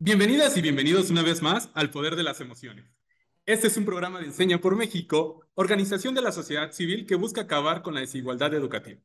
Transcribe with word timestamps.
Bienvenidas 0.00 0.56
y 0.56 0.62
bienvenidos 0.62 1.10
una 1.10 1.24
vez 1.24 1.42
más 1.42 1.70
al 1.74 1.90
Poder 1.90 2.14
de 2.14 2.22
las 2.22 2.40
Emociones. 2.40 2.84
Este 3.46 3.66
es 3.66 3.76
un 3.76 3.84
programa 3.84 4.20
de 4.20 4.26
Enseña 4.26 4.60
por 4.60 4.76
México, 4.76 5.44
organización 5.54 6.14
de 6.14 6.22
la 6.22 6.30
sociedad 6.30 6.70
civil 6.70 7.04
que 7.04 7.16
busca 7.16 7.40
acabar 7.40 7.82
con 7.82 7.94
la 7.94 8.00
desigualdad 8.00 8.54
educativa. 8.54 9.00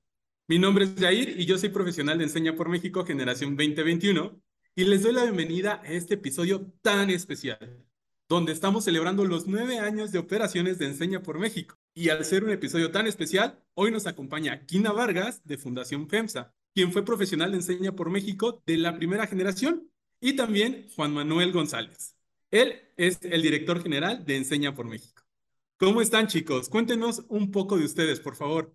Mi 0.48 0.60
nombre 0.60 0.86
es 0.86 0.94
Jair 0.96 1.40
y 1.40 1.48
yo 1.48 1.58
soy 1.58 1.70
profesional 1.70 2.20
de 2.20 2.26
Enseña 2.26 2.56
por 2.56 2.70
México 2.70 3.04
Generación 3.06 3.58
2021 3.58 4.40
y 4.76 4.84
les 4.84 5.02
doy 5.02 5.14
la 5.14 5.24
bienvenida 5.24 5.82
a 5.84 5.88
este 5.88 6.14
episodio 6.14 6.72
tan 6.84 7.10
especial, 7.10 7.88
donde 8.30 8.52
estamos 8.52 8.84
celebrando 8.84 9.26
los 9.26 9.48
nueve 9.48 9.80
años 9.80 10.12
de 10.12 10.20
operaciones 10.20 10.78
de 10.78 10.86
Enseña 10.86 11.24
por 11.24 11.40
México. 11.40 11.76
Y 11.96 12.10
al 12.10 12.24
ser 12.24 12.44
un 12.44 12.52
episodio 12.52 12.92
tan 12.92 13.08
especial, 13.08 13.60
hoy 13.74 13.90
nos 13.90 14.06
acompaña 14.06 14.68
Kina 14.68 14.92
Vargas 14.92 15.44
de 15.44 15.58
Fundación 15.58 16.08
FEMSA, 16.08 16.54
quien 16.76 16.92
fue 16.92 17.04
profesional 17.04 17.50
de 17.50 17.58
Enseña 17.58 17.96
por 17.96 18.12
México 18.12 18.62
de 18.68 18.78
la 18.78 18.96
primera 18.96 19.26
generación 19.26 19.90
y 20.24 20.38
también 20.38 20.88
Juan 20.96 21.14
Manuel 21.14 21.52
González. 21.52 22.16
Él 22.50 22.76
es 22.96 23.20
el 23.24 23.42
director 23.42 23.84
general 23.84 24.26
de 24.26 24.38
Enseña 24.38 24.74
por 24.74 24.88
México. 24.88 25.22
¿Cómo 25.78 26.00
están 26.00 26.28
chicos? 26.28 26.70
Cuéntenos 26.70 27.26
un 27.28 27.52
poco 27.52 27.78
de 27.78 27.84
ustedes, 27.84 28.22
por 28.22 28.38
favor. 28.38 28.74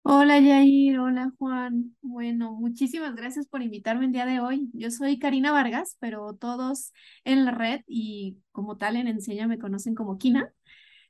Hola 0.00 0.40
Yair, 0.40 0.98
hola 0.98 1.32
Juan. 1.36 1.94
Bueno, 2.00 2.52
muchísimas 2.52 3.14
gracias 3.14 3.46
por 3.46 3.60
invitarme 3.60 4.06
el 4.06 4.12
día 4.12 4.24
de 4.24 4.40
hoy. 4.40 4.70
Yo 4.72 4.90
soy 4.90 5.18
Karina 5.18 5.52
Vargas, 5.52 5.98
pero 6.00 6.34
todos 6.34 6.94
en 7.24 7.44
la 7.44 7.50
red 7.50 7.82
y 7.86 8.38
como 8.52 8.78
tal 8.78 8.96
en 8.96 9.06
Enseña 9.06 9.46
me 9.46 9.58
conocen 9.58 9.94
como 9.94 10.16
Kina. 10.16 10.50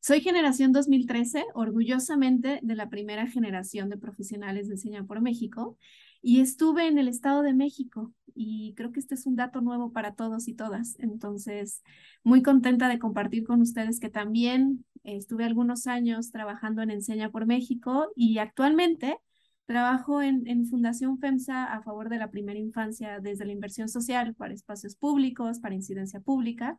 Soy 0.01 0.20
generación 0.20 0.73
2013, 0.73 1.45
orgullosamente 1.54 2.59
de 2.60 2.74
la 2.74 2.88
primera 2.88 3.29
generación 3.29 3.88
de 3.88 3.98
profesionales 3.98 4.66
de 4.66 4.74
Enseña 4.74 5.04
por 5.04 5.20
México 5.20 5.79
y 6.27 6.41
estuve 6.41 6.89
en 6.89 6.98
el 6.98 7.07
Estado 7.07 7.43
de 7.43 7.55
México 7.55 8.12
y 8.35 8.75
creo 8.77 8.91
que 8.91 8.98
este 8.98 9.15
es 9.15 9.27
un 9.27 9.37
dato 9.37 9.61
nuevo 9.61 9.93
para 9.93 10.16
todos 10.16 10.49
y 10.49 10.55
todas. 10.55 10.97
Entonces, 10.99 11.85
muy 12.24 12.43
contenta 12.43 12.88
de 12.88 12.99
compartir 12.99 13.45
con 13.45 13.60
ustedes 13.60 14.01
que 14.01 14.10
también 14.10 14.85
estuve 15.05 15.45
algunos 15.45 15.87
años 15.87 16.33
trabajando 16.33 16.83
en 16.83 16.91
Enseña 16.91 17.30
por 17.30 17.46
México 17.46 18.10
y 18.16 18.38
actualmente 18.38 19.18
trabajo 19.66 20.21
en, 20.21 20.49
en 20.49 20.66
Fundación 20.66 21.16
FEMSA 21.21 21.65
a 21.73 21.80
favor 21.83 22.09
de 22.09 22.18
la 22.18 22.29
primera 22.29 22.59
infancia 22.59 23.21
desde 23.21 23.45
la 23.45 23.52
inversión 23.52 23.88
social 23.88 24.35
para 24.35 24.52
espacios 24.52 24.96
públicos, 24.96 25.61
para 25.61 25.77
incidencia 25.77 26.18
pública. 26.18 26.77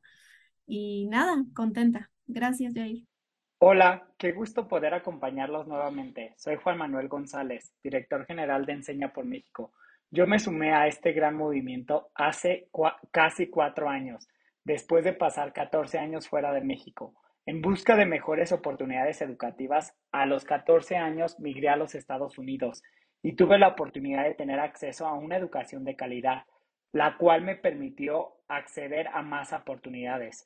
Y 0.65 1.05
nada, 1.07 1.45
contenta. 1.53 2.11
Gracias, 2.25 2.73
Jair. 2.73 3.05
Hola, 3.59 4.07
qué 4.19 4.33
gusto 4.33 4.67
poder 4.67 4.93
acompañarlos 4.93 5.65
nuevamente. 5.65 6.35
Soy 6.37 6.57
Juan 6.57 6.77
Manuel 6.77 7.07
González, 7.07 7.73
director 7.83 8.23
general 8.27 8.67
de 8.67 8.73
Enseña 8.73 9.11
por 9.11 9.25
México. 9.25 9.73
Yo 10.11 10.27
me 10.27 10.37
sumé 10.37 10.75
a 10.75 10.85
este 10.85 11.11
gran 11.11 11.35
movimiento 11.35 12.11
hace 12.13 12.69
casi 13.09 13.49
cuatro 13.49 13.89
años, 13.89 14.27
después 14.63 15.03
de 15.03 15.13
pasar 15.13 15.53
14 15.53 15.97
años 15.97 16.29
fuera 16.29 16.53
de 16.53 16.61
México. 16.61 17.15
En 17.47 17.63
busca 17.63 17.95
de 17.95 18.05
mejores 18.05 18.51
oportunidades 18.51 19.23
educativas, 19.23 19.95
a 20.11 20.27
los 20.27 20.45
14 20.45 20.95
años 20.95 21.39
migré 21.39 21.69
a 21.69 21.77
los 21.77 21.95
Estados 21.95 22.37
Unidos 22.37 22.83
y 23.23 23.35
tuve 23.35 23.57
la 23.57 23.69
oportunidad 23.69 24.25
de 24.25 24.35
tener 24.35 24.59
acceso 24.59 25.07
a 25.07 25.15
una 25.15 25.35
educación 25.35 25.83
de 25.83 25.95
calidad, 25.95 26.43
la 26.91 27.17
cual 27.17 27.41
me 27.41 27.55
permitió 27.55 28.35
acceder 28.47 29.07
a 29.07 29.23
más 29.23 29.51
oportunidades. 29.51 30.45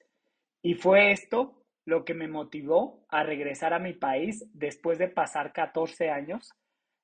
Y 0.62 0.76
fue 0.76 1.12
esto 1.12 1.61
lo 1.86 2.06
que 2.06 2.14
me 2.14 2.28
motivó 2.28 3.06
a 3.10 3.24
regresar 3.24 3.74
a 3.74 3.80
mi 3.80 3.94
país 3.94 4.46
después 4.54 5.00
de 5.00 5.08
pasar 5.08 5.54
14 5.54 6.10
años, 6.10 6.52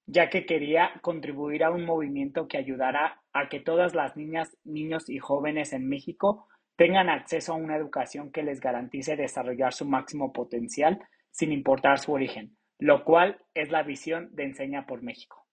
ya 0.05 0.29
que 0.29 0.45
quería 0.45 0.91
contribuir 1.01 1.63
a 1.63 1.71
un 1.71 1.85
movimiento 1.85 2.47
que 2.47 2.57
ayudara 2.57 3.21
a 3.33 3.49
que 3.49 3.59
todas 3.59 3.95
las 3.95 4.15
niñas, 4.15 4.57
niños 4.63 5.09
y 5.09 5.19
jóvenes 5.19 5.73
en 5.73 5.87
México 5.89 6.47
tengan 6.75 7.09
acceso 7.09 7.53
a 7.53 7.57
una 7.57 7.75
educación 7.75 8.31
que 8.31 8.43
les 8.43 8.61
garantice 8.61 9.15
desarrollar 9.15 9.73
su 9.73 9.85
máximo 9.85 10.31
potencial 10.31 10.99
sin 11.31 11.51
importar 11.51 11.99
su 11.99 12.13
origen, 12.13 12.55
lo 12.79 13.03
cual 13.03 13.37
es 13.53 13.71
la 13.71 13.83
visión 13.83 14.29
de 14.33 14.43
Enseña 14.43 14.85
por 14.85 15.01
México. 15.01 15.45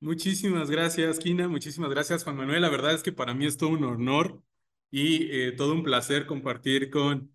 Muchísimas 0.00 0.70
gracias, 0.70 1.18
Kina. 1.18 1.48
Muchísimas 1.48 1.90
gracias, 1.90 2.24
Juan 2.24 2.36
Manuel. 2.36 2.60
La 2.60 2.68
verdad 2.68 2.92
es 2.92 3.02
que 3.02 3.12
para 3.12 3.32
mí 3.32 3.46
es 3.46 3.56
todo 3.56 3.70
un 3.70 3.84
honor 3.84 4.42
y 4.90 5.30
eh, 5.30 5.52
todo 5.52 5.72
un 5.72 5.82
placer 5.82 6.26
compartir 6.26 6.90
con 6.90 7.33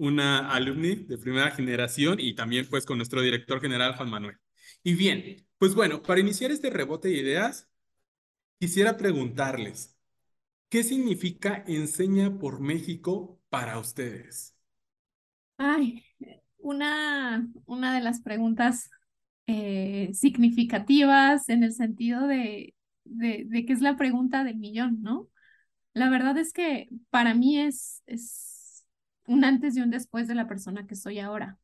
una 0.00 0.50
alumni 0.50 0.96
de 0.96 1.18
primera 1.18 1.50
generación 1.50 2.18
y 2.20 2.34
también 2.34 2.66
pues 2.70 2.86
con 2.86 2.96
nuestro 2.96 3.20
director 3.20 3.60
general 3.60 3.94
Juan 3.96 4.08
Manuel. 4.08 4.36
Y 4.82 4.94
bien, 4.94 5.46
pues 5.58 5.74
bueno, 5.74 6.02
para 6.02 6.20
iniciar 6.20 6.50
este 6.50 6.70
rebote 6.70 7.08
de 7.08 7.18
ideas, 7.18 7.68
quisiera 8.58 8.96
preguntarles, 8.96 9.98
¿qué 10.70 10.84
significa 10.84 11.64
Enseña 11.66 12.38
por 12.38 12.60
México 12.60 13.42
para 13.50 13.78
ustedes? 13.78 14.56
Ay, 15.58 16.02
una, 16.56 17.46
una 17.66 17.94
de 17.94 18.00
las 18.00 18.22
preguntas 18.22 18.88
eh, 19.46 20.08
significativas 20.14 21.50
en 21.50 21.62
el 21.62 21.74
sentido 21.74 22.26
de, 22.26 22.74
de, 23.04 23.66
que 23.66 23.72
es 23.74 23.82
la 23.82 23.98
pregunta 23.98 24.44
del 24.44 24.56
millón, 24.56 25.02
¿no? 25.02 25.28
La 25.92 26.08
verdad 26.08 26.38
es 26.38 26.54
que 26.54 26.88
para 27.10 27.34
mí 27.34 27.58
es 27.58 28.02
un 29.30 29.44
antes 29.44 29.76
y 29.76 29.80
un 29.80 29.90
después 29.90 30.28
de 30.28 30.34
la 30.34 30.48
persona 30.48 30.86
que 30.86 30.96
soy 30.96 31.18
ahora. 31.20 31.58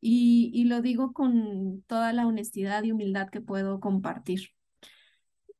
Y, 0.00 0.50
y 0.54 0.64
lo 0.64 0.82
digo 0.82 1.12
con 1.12 1.82
toda 1.86 2.12
la 2.12 2.26
honestidad 2.26 2.84
y 2.84 2.92
humildad 2.92 3.30
que 3.30 3.40
puedo 3.40 3.80
compartir. 3.80 4.50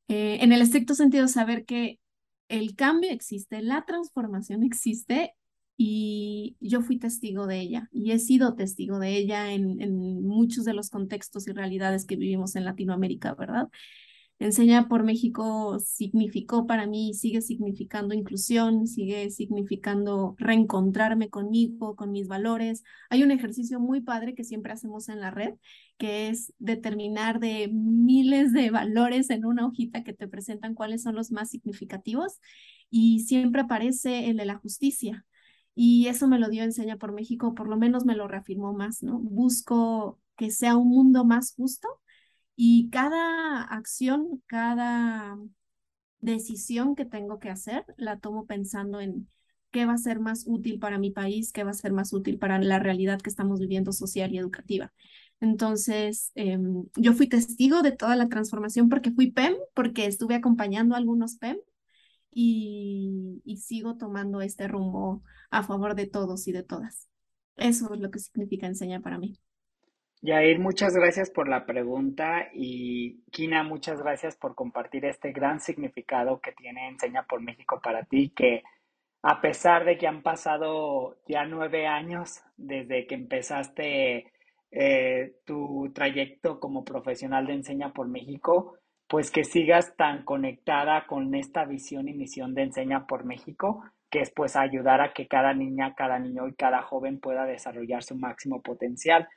Eh, 0.07 0.39
en 0.41 0.51
el 0.51 0.61
estricto 0.61 0.93
sentido, 0.93 1.27
saber 1.27 1.65
que 1.65 1.99
el 2.49 2.75
cambio 2.75 3.11
existe, 3.11 3.61
la 3.61 3.85
transformación 3.85 4.63
existe 4.63 5.35
y 5.77 6.57
yo 6.59 6.81
fui 6.81 6.99
testigo 6.99 7.47
de 7.47 7.59
ella 7.61 7.89
y 7.91 8.11
he 8.11 8.19
sido 8.19 8.55
testigo 8.55 8.99
de 8.99 9.15
ella 9.15 9.53
en, 9.53 9.81
en 9.81 9.95
muchos 10.23 10.65
de 10.65 10.73
los 10.73 10.89
contextos 10.89 11.47
y 11.47 11.53
realidades 11.53 12.05
que 12.05 12.17
vivimos 12.17 12.55
en 12.55 12.65
Latinoamérica, 12.65 13.33
¿verdad? 13.35 13.69
Enseña 14.41 14.87
por 14.87 15.03
México 15.03 15.77
significó 15.77 16.65
para 16.65 16.87
mí, 16.87 17.13
sigue 17.13 17.43
significando 17.43 18.15
inclusión, 18.15 18.87
sigue 18.87 19.29
significando 19.29 20.33
reencontrarme 20.39 21.29
conmigo, 21.29 21.95
con 21.95 22.11
mis 22.11 22.27
valores. 22.27 22.83
Hay 23.11 23.21
un 23.21 23.29
ejercicio 23.29 23.79
muy 23.79 24.01
padre 24.01 24.33
que 24.33 24.43
siempre 24.43 24.73
hacemos 24.73 25.09
en 25.09 25.19
la 25.19 25.29
red, 25.29 25.53
que 25.99 26.29
es 26.29 26.53
determinar 26.57 27.39
de 27.39 27.69
miles 27.71 28.51
de 28.51 28.71
valores 28.71 29.29
en 29.29 29.45
una 29.45 29.67
hojita 29.67 30.03
que 30.03 30.13
te 30.13 30.27
presentan 30.27 30.73
cuáles 30.73 31.03
son 31.03 31.13
los 31.13 31.31
más 31.31 31.51
significativos 31.51 32.39
y 32.89 33.19
siempre 33.19 33.61
aparece 33.61 34.31
el 34.31 34.37
de 34.37 34.45
la 34.45 34.55
justicia. 34.55 35.23
Y 35.75 36.07
eso 36.07 36.27
me 36.27 36.39
lo 36.39 36.49
dio 36.49 36.63
Enseña 36.63 36.97
por 36.97 37.13
México, 37.13 37.53
por 37.53 37.67
lo 37.67 37.77
menos 37.77 38.05
me 38.05 38.15
lo 38.15 38.27
reafirmó 38.27 38.73
más, 38.73 39.03
¿no? 39.03 39.19
Busco 39.19 40.19
que 40.35 40.49
sea 40.49 40.77
un 40.77 40.89
mundo 40.89 41.25
más 41.25 41.53
justo 41.53 42.00
y 42.63 42.91
cada 42.91 43.63
acción, 43.63 44.43
cada 44.45 45.35
decisión 46.19 46.95
que 46.95 47.05
tengo 47.05 47.39
que 47.39 47.49
hacer, 47.49 47.83
la 47.97 48.19
tomo 48.19 48.45
pensando 48.45 49.01
en 49.01 49.27
qué 49.71 49.87
va 49.87 49.93
a 49.93 49.97
ser 49.97 50.19
más 50.19 50.43
útil 50.45 50.77
para 50.77 50.99
mi 50.99 51.09
país, 51.09 51.51
qué 51.51 51.63
va 51.63 51.71
a 51.71 51.73
ser 51.73 51.91
más 51.91 52.13
útil 52.13 52.37
para 52.37 52.59
la 52.59 52.77
realidad 52.77 53.19
que 53.19 53.31
estamos 53.31 53.59
viviendo 53.59 53.91
social 53.93 54.31
y 54.31 54.37
educativa. 54.37 54.93
Entonces, 55.39 56.31
em, 56.35 56.85
yo 56.97 57.13
fui 57.13 57.27
testigo 57.27 57.81
de 57.81 57.93
toda 57.93 58.15
la 58.15 58.29
transformación 58.29 58.89
porque 58.89 59.09
fui 59.09 59.31
PEM, 59.31 59.55
porque 59.73 60.05
estuve 60.05 60.35
acompañando 60.35 60.93
a 60.93 60.99
algunos 60.99 61.37
PEM 61.37 61.57
y, 62.31 63.41
y 63.43 63.57
sigo 63.57 63.97
tomando 63.97 64.39
este 64.41 64.67
rumbo 64.67 65.23
a 65.49 65.63
favor 65.63 65.95
de 65.95 66.05
todos 66.05 66.47
y 66.47 66.51
de 66.51 66.61
todas. 66.61 67.09
Eso 67.55 67.91
es 67.95 67.99
lo 68.01 68.11
que 68.11 68.19
significa 68.19 68.67
enseñar 68.67 69.01
para 69.01 69.17
mí. 69.17 69.39
Yair, 70.23 70.59
muchas 70.59 70.93
gracias 70.95 71.31
por 71.31 71.47
la 71.47 71.65
pregunta 71.65 72.49
y 72.53 73.23
Kina, 73.31 73.63
muchas 73.63 73.99
gracias 74.01 74.35
por 74.35 74.53
compartir 74.53 75.03
este 75.05 75.31
gran 75.31 75.59
significado 75.59 76.39
que 76.41 76.51
tiene 76.51 76.89
Enseña 76.89 77.23
por 77.23 77.41
México 77.41 77.81
para 77.83 78.03
ti, 78.03 78.31
que 78.35 78.61
a 79.23 79.41
pesar 79.41 79.83
de 79.83 79.97
que 79.97 80.07
han 80.07 80.21
pasado 80.21 81.17
ya 81.27 81.45
nueve 81.45 81.87
años 81.87 82.43
desde 82.55 83.07
que 83.07 83.15
empezaste 83.15 84.31
eh, 84.69 85.33
tu 85.43 85.91
trayecto 85.93 86.59
como 86.59 86.83
profesional 86.85 87.47
de 87.47 87.53
Enseña 87.53 87.91
por 87.91 88.07
México, 88.07 88.77
pues 89.07 89.31
que 89.31 89.43
sigas 89.43 89.95
tan 89.97 90.23
conectada 90.23 91.07
con 91.07 91.33
esta 91.33 91.65
visión 91.65 92.07
y 92.07 92.13
misión 92.13 92.53
de 92.53 92.63
Enseña 92.63 93.07
por 93.07 93.25
México, 93.25 93.83
que 94.11 94.19
es 94.19 94.31
pues 94.31 94.55
ayudar 94.55 95.01
a 95.01 95.13
que 95.13 95.27
cada 95.27 95.53
niña, 95.53 95.95
cada 95.95 96.19
niño 96.19 96.47
y 96.47 96.53
cada 96.53 96.83
joven 96.83 97.19
pueda 97.19 97.45
desarrollar 97.45 98.03
su 98.03 98.15
máximo 98.15 98.61
potencial. 98.61 99.27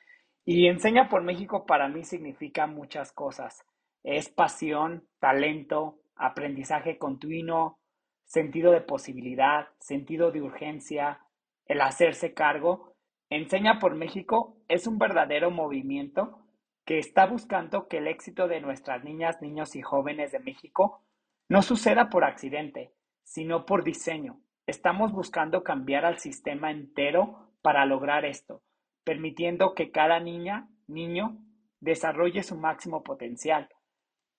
Y 0.47 0.67
Enseña 0.67 1.09
por 1.09 1.23
México 1.23 1.65
para 1.65 1.89
mí 1.89 2.05
significa 2.05 2.67
muchas 2.67 3.13
cosas. 3.13 3.65
Es 4.03 4.29
pasión, 4.29 5.09
talento, 5.19 6.01
aprendizaje 6.17 6.99
continuo, 6.99 7.79
sentido 8.27 8.71
de 8.73 8.83
posibilidad, 8.83 9.69
sentido 9.79 10.31
de 10.33 10.43
urgencia, 10.43 11.21
el 11.65 11.81
hacerse 11.81 12.35
cargo. 12.35 12.95
Enseña 13.31 13.79
por 13.79 13.95
México 13.95 14.59
es 14.69 14.87
un 14.87 14.99
verdadero 14.99 15.51
movimiento 15.51 16.45
que 16.85 16.99
está 16.99 17.25
buscando 17.25 17.89
que 17.89 17.99
el 17.99 18.07
éxito 18.07 18.47
de 18.47 18.61
nuestras 18.61 19.03
niñas, 19.03 19.41
niños 19.41 19.75
y 19.75 19.81
jóvenes 19.81 20.33
de 20.33 20.41
México 20.41 21.03
no 21.49 21.63
suceda 21.63 22.11
por 22.11 22.25
accidente, 22.25 22.93
sino 23.23 23.65
por 23.65 23.83
diseño. 23.83 24.41
Estamos 24.67 25.13
buscando 25.13 25.65
cambiar 25.65 26.05
al 26.05 26.19
sistema 26.19 26.71
entero 26.71 27.51
para 27.63 27.87
lograr 27.87 28.27
esto, 28.27 28.63
permitiendo 29.05 29.75
que 29.75 29.91
cada 29.91 30.21
niña, 30.21 30.69
niño, 30.87 31.39
desarrolle 31.81 32.43
su 32.43 32.57
máximo 32.57 33.03
potencial. 33.03 33.69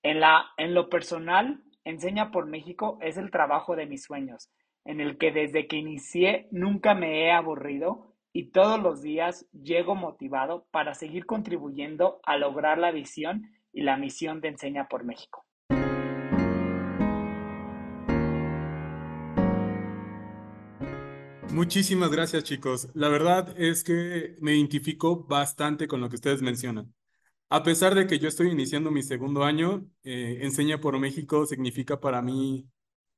En, 0.04 0.20
la, 0.20 0.46
en 0.58 0.74
lo 0.74 0.90
personal, 0.90 1.62
Enseña 1.84 2.32
por 2.32 2.48
México 2.48 2.98
es 3.00 3.16
el 3.16 3.30
trabajo 3.30 3.76
de 3.76 3.86
mis 3.86 4.04
sueños, 4.04 4.50
en 4.86 5.00
el 5.00 5.20
que 5.20 5.32
desde 5.32 5.68
que 5.68 5.78
inicié 5.78 6.48
nunca 6.52 6.96
me 6.96 7.22
he 7.22 7.32
aburrido 7.32 8.16
y 8.34 8.50
todos 8.50 8.82
los 8.82 9.04
días 9.04 9.48
llego 9.54 9.94
motivado 9.94 10.68
para 10.72 10.96
seguir 10.96 11.28
contribuyendo 11.28 12.20
a 12.26 12.38
lograr 12.38 12.80
la 12.80 12.92
visión 12.92 13.44
y 13.72 13.84
la 13.84 13.98
misión 13.98 14.42
de 14.42 14.50
Enseña 14.50 14.88
por 14.88 15.04
México. 15.04 15.44
Muchísimas 21.56 22.12
gracias, 22.12 22.44
chicos. 22.44 22.90
La 22.94 23.07
verdad 23.07 23.56
es 23.57 23.86
que 23.86 24.36
me 24.42 24.56
identifico 24.56 25.24
bastante 25.24 25.88
con 25.88 26.02
lo 26.02 26.10
que 26.10 26.16
ustedes 26.16 26.42
mencionan. 26.42 26.94
A 27.50 27.63
pesar 27.63 27.96
de 27.96 28.07
que 28.07 28.19
yo 28.19 28.28
estoy 28.28 28.50
iniciando 28.52 28.92
mi 28.92 29.04
segundo 29.04 29.46
año, 29.46 29.90
eh, 30.04 30.40
Enseña 30.42 30.81
por 30.81 31.00
México 31.00 31.46
significa 31.46 32.02
para 32.02 32.22
mí 32.22 32.69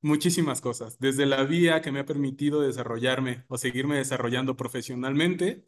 muchísimas 0.01 0.61
cosas, 0.61 0.99
desde 0.99 1.25
la 1.25 1.45
vía 1.45 1.81
que 1.81 1.91
me 1.91 1.99
ha 2.01 2.05
permitido 2.05 2.61
desarrollarme 2.61 3.45
o 3.47 3.57
seguirme 3.57 3.97
desarrollando 3.97 4.55
profesionalmente, 4.55 5.65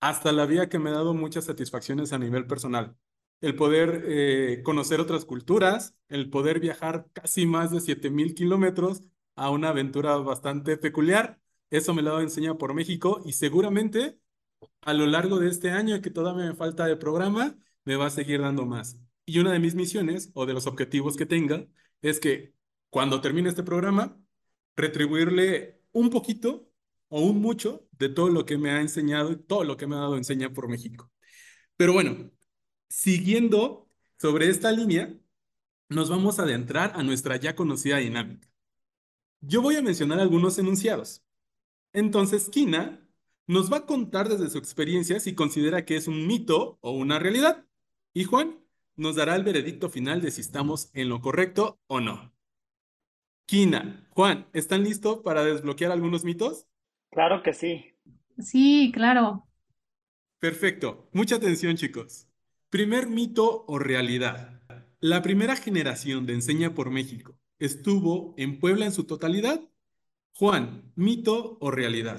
hasta 0.00 0.32
la 0.32 0.46
vía 0.46 0.68
que 0.68 0.78
me 0.78 0.90
ha 0.90 0.94
dado 0.94 1.14
muchas 1.14 1.46
satisfacciones 1.46 2.12
a 2.12 2.18
nivel 2.18 2.46
personal. 2.46 2.96
El 3.42 3.56
poder 3.56 4.04
eh, 4.08 4.62
conocer 4.64 5.00
otras 5.00 5.26
culturas, 5.26 5.96
el 6.08 6.30
poder 6.30 6.60
viajar 6.60 7.08
casi 7.12 7.46
más 7.46 7.70
de 7.72 7.80
7000 7.80 8.34
kilómetros 8.34 9.02
a 9.36 9.50
una 9.50 9.70
aventura 9.70 10.16
bastante 10.18 10.78
peculiar, 10.78 11.40
eso 11.70 11.94
me 11.94 12.02
lo 12.02 12.10
ha 12.10 12.12
dado 12.14 12.22
Enseña 12.24 12.56
por 12.58 12.74
México 12.74 13.22
y 13.24 13.32
seguramente 13.32 14.18
a 14.82 14.94
lo 14.94 15.06
largo 15.06 15.38
de 15.38 15.48
este 15.48 15.70
año 15.70 16.00
que 16.00 16.10
todavía 16.10 16.46
me 16.46 16.54
falta 16.56 16.86
de 16.86 16.96
programa, 16.96 17.58
me 17.84 17.96
va 17.96 18.06
a 18.06 18.10
seguir 18.10 18.40
dando 18.40 18.66
más. 18.66 18.98
Y 19.24 19.38
una 19.38 19.52
de 19.52 19.60
mis 19.60 19.74
misiones 19.74 20.30
o 20.34 20.46
de 20.46 20.54
los 20.54 20.66
objetivos 20.66 21.16
que 21.16 21.26
tenga 21.26 21.66
es 22.02 22.20
que 22.20 22.54
cuando 22.90 23.20
termine 23.20 23.48
este 23.48 23.62
programa, 23.62 24.20
retribuirle 24.76 25.80
un 25.92 26.10
poquito 26.10 26.70
o 27.08 27.22
un 27.22 27.40
mucho 27.40 27.86
de 27.92 28.08
todo 28.08 28.28
lo 28.30 28.46
que 28.46 28.58
me 28.58 28.70
ha 28.70 28.80
enseñado 28.80 29.32
y 29.32 29.36
todo 29.36 29.64
lo 29.64 29.76
que 29.76 29.86
me 29.86 29.96
ha 29.96 30.00
dado 30.00 30.16
enseña 30.16 30.52
por 30.52 30.68
México. 30.68 31.10
Pero 31.76 31.92
bueno, 31.92 32.30
siguiendo 32.88 33.88
sobre 34.18 34.48
esta 34.48 34.72
línea, 34.72 35.14
nos 35.88 36.10
vamos 36.10 36.38
a 36.38 36.42
adentrar 36.42 36.92
a 36.94 37.02
nuestra 37.02 37.36
ya 37.36 37.54
conocida 37.56 37.98
dinámica. 37.98 38.48
Yo 39.40 39.62
voy 39.62 39.76
a 39.76 39.82
mencionar 39.82 40.20
algunos 40.20 40.58
enunciados. 40.58 41.24
Entonces, 41.92 42.48
Kina 42.48 43.06
nos 43.46 43.72
va 43.72 43.78
a 43.78 43.86
contar 43.86 44.28
desde 44.28 44.48
su 44.48 44.58
experiencia 44.58 45.18
si 45.20 45.34
considera 45.34 45.84
que 45.84 45.96
es 45.96 46.06
un 46.06 46.26
mito 46.26 46.78
o 46.80 46.92
una 46.92 47.18
realidad. 47.18 47.66
Y 48.14 48.24
Juan 48.24 48.60
nos 48.96 49.16
dará 49.16 49.34
el 49.36 49.44
veredicto 49.44 49.88
final 49.88 50.20
de 50.20 50.30
si 50.30 50.40
estamos 50.40 50.90
en 50.94 51.08
lo 51.08 51.20
correcto 51.20 51.80
o 51.86 52.00
no. 52.00 52.32
Kina, 53.46 54.06
Juan, 54.10 54.46
¿están 54.52 54.84
listos 54.84 55.18
para 55.24 55.44
desbloquear 55.44 55.90
algunos 55.90 56.22
mitos? 56.22 56.66
Claro 57.10 57.42
que 57.42 57.52
sí. 57.52 57.86
Sí, 58.38 58.92
claro. 58.94 59.48
Perfecto. 60.38 61.08
Mucha 61.12 61.36
atención, 61.36 61.76
chicos. 61.76 62.28
Primer 62.70 63.08
mito 63.08 63.64
o 63.66 63.78
realidad. 63.78 64.62
La 65.00 65.22
primera 65.22 65.56
generación 65.56 66.26
de 66.26 66.34
Enseña 66.34 66.74
por 66.74 66.90
México 66.90 67.36
estuvo 67.58 68.34
en 68.36 68.60
Puebla 68.60 68.86
en 68.86 68.92
su 68.92 69.04
totalidad. 69.04 69.60
Juan, 70.40 70.90
mito 70.96 71.58
o 71.60 71.70
realidad. 71.70 72.18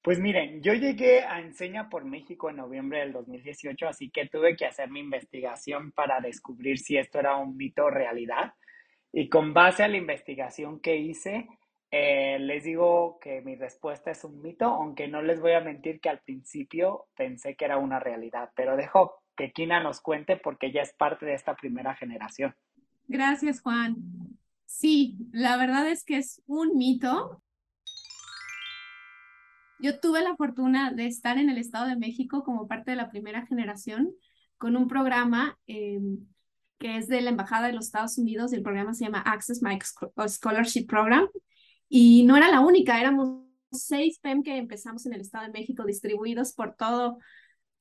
Pues 0.00 0.18
miren, 0.18 0.62
yo 0.62 0.72
llegué 0.72 1.20
a 1.20 1.40
Enseña 1.42 1.90
por 1.90 2.06
México 2.06 2.48
en 2.48 2.56
noviembre 2.56 3.00
del 3.00 3.12
2018, 3.12 3.86
así 3.86 4.08
que 4.08 4.26
tuve 4.26 4.56
que 4.56 4.64
hacer 4.64 4.90
mi 4.90 5.00
investigación 5.00 5.92
para 5.92 6.22
descubrir 6.22 6.78
si 6.78 6.96
esto 6.96 7.18
era 7.18 7.36
un 7.36 7.58
mito 7.58 7.84
o 7.84 7.90
realidad. 7.90 8.54
Y 9.12 9.28
con 9.28 9.52
base 9.52 9.82
a 9.82 9.88
la 9.88 9.98
investigación 9.98 10.80
que 10.80 10.96
hice, 10.96 11.48
eh, 11.90 12.38
les 12.38 12.64
digo 12.64 13.18
que 13.20 13.42
mi 13.42 13.54
respuesta 13.54 14.10
es 14.10 14.24
un 14.24 14.40
mito, 14.40 14.64
aunque 14.64 15.08
no 15.08 15.20
les 15.20 15.38
voy 15.38 15.52
a 15.52 15.60
mentir 15.60 16.00
que 16.00 16.08
al 16.08 16.20
principio 16.20 17.08
pensé 17.14 17.56
que 17.56 17.66
era 17.66 17.76
una 17.76 18.00
realidad, 18.00 18.52
pero 18.56 18.74
dejo 18.78 19.22
que 19.36 19.52
Kina 19.52 19.82
nos 19.82 20.00
cuente 20.00 20.38
porque 20.38 20.68
ella 20.68 20.80
es 20.80 20.94
parte 20.94 21.26
de 21.26 21.34
esta 21.34 21.54
primera 21.56 21.94
generación. 21.94 22.54
Gracias, 23.06 23.60
Juan. 23.60 23.96
Sí, 24.66 25.16
la 25.32 25.56
verdad 25.56 25.88
es 25.88 26.04
que 26.04 26.18
es 26.18 26.42
un 26.46 26.76
mito. 26.76 27.42
Yo 29.78 30.00
tuve 30.00 30.22
la 30.22 30.36
fortuna 30.36 30.92
de 30.92 31.06
estar 31.06 31.38
en 31.38 31.50
el 31.50 31.58
Estado 31.58 31.86
de 31.86 31.96
México 31.96 32.42
como 32.44 32.66
parte 32.66 32.90
de 32.90 32.96
la 32.96 33.10
primera 33.10 33.46
generación 33.46 34.12
con 34.58 34.76
un 34.76 34.88
programa 34.88 35.58
em, 35.66 36.26
que 36.78 36.96
es 36.96 37.08
de 37.08 37.20
la 37.20 37.30
Embajada 37.30 37.68
de 37.68 37.72
los 37.74 37.86
Estados 37.86 38.18
Unidos 38.18 38.52
y 38.52 38.56
el 38.56 38.62
programa 38.62 38.94
se 38.94 39.04
llama 39.04 39.20
Access 39.20 39.62
My 39.62 39.78
Scholarship 40.28 40.86
Program. 40.86 41.28
Y 41.88 42.24
no 42.24 42.36
era 42.36 42.50
la 42.50 42.60
única, 42.60 43.00
éramos 43.00 43.44
seis 43.72 44.18
PEM 44.20 44.42
que 44.42 44.56
empezamos 44.56 45.06
en 45.06 45.14
el 45.14 45.20
Estado 45.20 45.46
de 45.46 45.52
México 45.52 45.84
distribuidos 45.84 46.52
por 46.54 46.74
todo, 46.74 47.18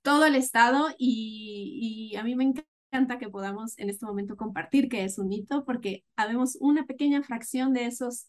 todo 0.01 0.25
el 0.25 0.35
Estado 0.35 0.89
y, 0.97 2.11
y 2.13 2.15
a 2.17 2.23
mí 2.23 2.35
me 2.35 2.45
encanta 2.45 2.75
que 3.19 3.30
podamos 3.30 3.77
en 3.77 3.89
este 3.89 4.06
momento 4.06 4.38
compartir 4.38 4.88
que 4.89 5.03
es 5.03 5.18
un 5.18 5.31
hito 5.31 5.65
porque 5.65 6.03
habemos 6.15 6.57
una 6.59 6.86
pequeña 6.86 7.21
fracción 7.24 7.74
de 7.74 7.86
esos 7.86 8.27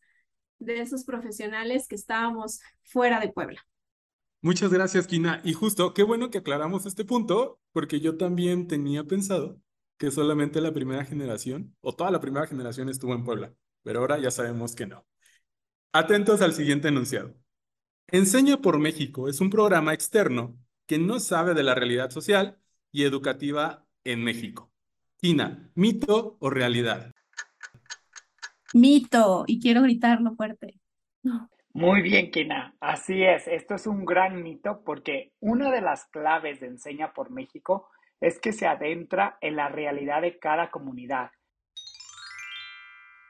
de 0.59 0.81
esos 0.81 1.05
profesionales 1.05 1.87
que 1.87 1.95
estábamos 1.95 2.61
fuera 2.83 3.21
de 3.21 3.29
Puebla. 3.29 3.61
Muchas 4.41 4.73
gracias, 4.73 5.07
Kina. 5.07 5.41
Y 5.45 5.53
justo, 5.53 5.93
qué 5.93 6.03
bueno 6.03 6.31
que 6.31 6.39
aclaramos 6.39 6.87
este 6.87 7.05
punto, 7.05 7.61
porque 7.73 8.01
yo 8.01 8.17
también 8.17 8.67
tenía 8.67 9.05
pensado 9.05 9.61
que 9.99 10.11
solamente 10.11 10.61
la 10.61 10.73
primera 10.73 11.05
generación, 11.05 11.77
o 11.81 11.95
toda 11.95 12.11
la 12.11 12.21
primera 12.21 12.47
generación 12.47 12.89
estuvo 12.89 13.15
en 13.15 13.25
Puebla, 13.25 13.55
pero 13.83 14.01
ahora 14.01 14.19
ya 14.19 14.31
sabemos 14.31 14.75
que 14.75 14.87
no. 14.87 15.07
Atentos 15.93 16.43
al 16.43 16.53
siguiente 16.53 16.89
enunciado. 16.89 17.35
Enseña 18.09 18.61
por 18.61 18.79
México 18.79 19.29
es 19.29 19.41
un 19.41 19.51
programa 19.51 19.93
externo 19.95 20.59
que 20.87 20.99
no 20.99 21.19
sabe 21.19 21.55
de 21.55 21.63
la 21.63 21.75
realidad 21.75 22.11
social 22.11 22.59
y 22.93 23.05
educativa 23.05 23.86
en 24.13 24.23
México. 24.23 24.71
Kina, 25.21 25.71
¿mito 25.75 26.37
o 26.41 26.51
realidad? 26.51 27.13
Mito, 28.75 29.45
y 29.47 29.61
quiero 29.61 29.83
gritarlo 29.83 30.35
fuerte. 30.35 30.79
Muy 31.73 32.03
bien, 32.03 32.31
Kina. 32.31 32.75
Así 32.81 33.23
es, 33.23 33.47
esto 33.49 33.75
es 33.75 33.87
un 33.87 34.05
gran 34.05 34.43
mito 34.43 34.83
porque 34.85 35.33
una 35.41 35.71
de 35.71 35.81
las 35.81 36.07
claves 36.07 36.61
de 36.61 36.69
Enseña 36.69 37.13
por 37.13 37.31
México 37.31 37.89
es 38.21 38.39
que 38.39 38.53
se 38.53 38.67
adentra 38.67 39.37
en 39.41 39.57
la 39.57 39.69
realidad 39.69 40.23
de 40.23 40.39
cada 40.39 40.71
comunidad 40.71 41.31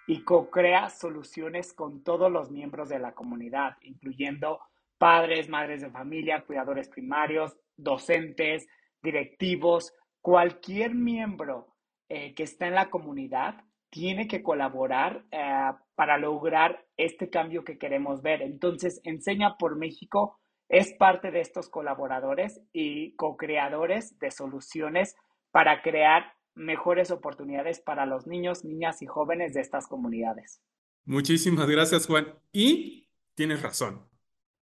y 0.06 0.22
co-crea 0.22 0.90
soluciones 0.90 1.72
con 1.72 2.04
todos 2.04 2.30
los 2.30 2.50
miembros 2.50 2.88
de 2.88 3.00
la 3.00 3.12
comunidad, 3.12 3.76
incluyendo 3.82 4.60
padres, 4.98 5.48
madres 5.48 5.80
de 5.80 5.90
familia, 5.90 6.44
cuidadores 6.46 6.88
primarios, 6.88 7.56
docentes, 7.76 8.68
directivos, 9.02 9.92
cualquier 10.26 10.92
miembro 10.92 11.68
eh, 12.08 12.34
que 12.34 12.42
está 12.42 12.66
en 12.66 12.74
la 12.74 12.90
comunidad 12.90 13.62
tiene 13.90 14.26
que 14.26 14.42
colaborar 14.42 15.24
eh, 15.30 15.70
para 15.94 16.18
lograr 16.18 16.84
este 16.96 17.30
cambio 17.30 17.62
que 17.62 17.78
queremos 17.78 18.22
ver. 18.22 18.42
Entonces, 18.42 19.00
Enseña 19.04 19.56
por 19.56 19.76
México 19.76 20.40
es 20.68 20.92
parte 20.94 21.30
de 21.30 21.42
estos 21.42 21.68
colaboradores 21.68 22.60
y 22.72 23.14
co-creadores 23.14 24.18
de 24.18 24.32
soluciones 24.32 25.14
para 25.52 25.80
crear 25.80 26.32
mejores 26.56 27.12
oportunidades 27.12 27.78
para 27.78 28.04
los 28.04 28.26
niños, 28.26 28.64
niñas 28.64 29.02
y 29.02 29.06
jóvenes 29.06 29.54
de 29.54 29.60
estas 29.60 29.86
comunidades. 29.86 30.60
Muchísimas 31.04 31.68
gracias, 31.68 32.04
Juan. 32.08 32.34
Y 32.50 33.10
tienes 33.36 33.62
razón. 33.62 34.08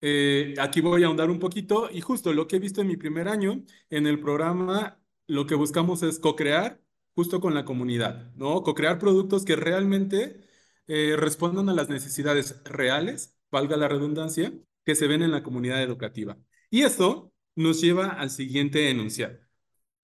Eh, 0.02 0.54
aquí 0.60 0.82
voy 0.82 1.02
a 1.02 1.08
ahondar 1.08 1.32
un 1.32 1.40
poquito 1.40 1.90
y 1.92 2.02
justo 2.02 2.32
lo 2.32 2.48
que 2.48 2.58
he 2.58 2.60
visto 2.60 2.82
en 2.82 2.90
mi 2.90 2.96
primer 2.96 3.28
año 3.28 3.64
en 3.90 4.06
el 4.06 4.20
programa, 4.20 5.00
lo 5.28 5.46
que 5.46 5.56
buscamos 5.56 6.04
es 6.04 6.20
co-crear 6.20 6.82
justo 7.16 7.42
con 7.42 7.54
la 7.54 7.66
comunidad, 7.66 8.34
¿no? 8.36 8.64
Co-crear 8.64 9.00
productos 9.00 9.44
que 9.46 9.56
realmente 9.56 10.42
eh, 10.88 11.16
respondan 11.18 11.70
a 11.70 11.74
las 11.74 11.90
necesidades 11.90 12.64
reales, 12.64 13.38
valga 13.52 13.76
la 13.78 13.88
redundancia, 13.88 14.54
que 14.86 14.96
se 14.96 15.08
ven 15.08 15.22
en 15.22 15.32
la 15.32 15.44
comunidad 15.44 15.84
educativa. 15.84 16.38
Y 16.70 16.84
esto 16.84 17.34
nos 17.56 17.82
lleva 17.82 18.08
al 18.10 18.30
siguiente 18.30 18.90
enunciado. 18.90 19.40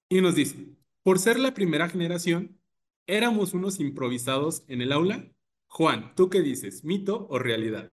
Y 0.10 0.22
nos 0.22 0.36
dice, 0.36 0.75
por 1.03 1.20
ser 1.20 1.39
la 1.39 1.53
primera 1.53 1.88
generación, 1.88 2.60
éramos 3.08 3.53
unos 3.53 3.80
improvisados 3.80 4.63
en 4.68 4.82
el 4.82 4.92
aula. 4.92 5.32
Juan, 5.68 6.13
¿tú 6.15 6.30
qué 6.30 6.42
dices? 6.42 6.84
¿Mito 6.84 7.27
o 7.30 7.39
realidad? 7.39 7.92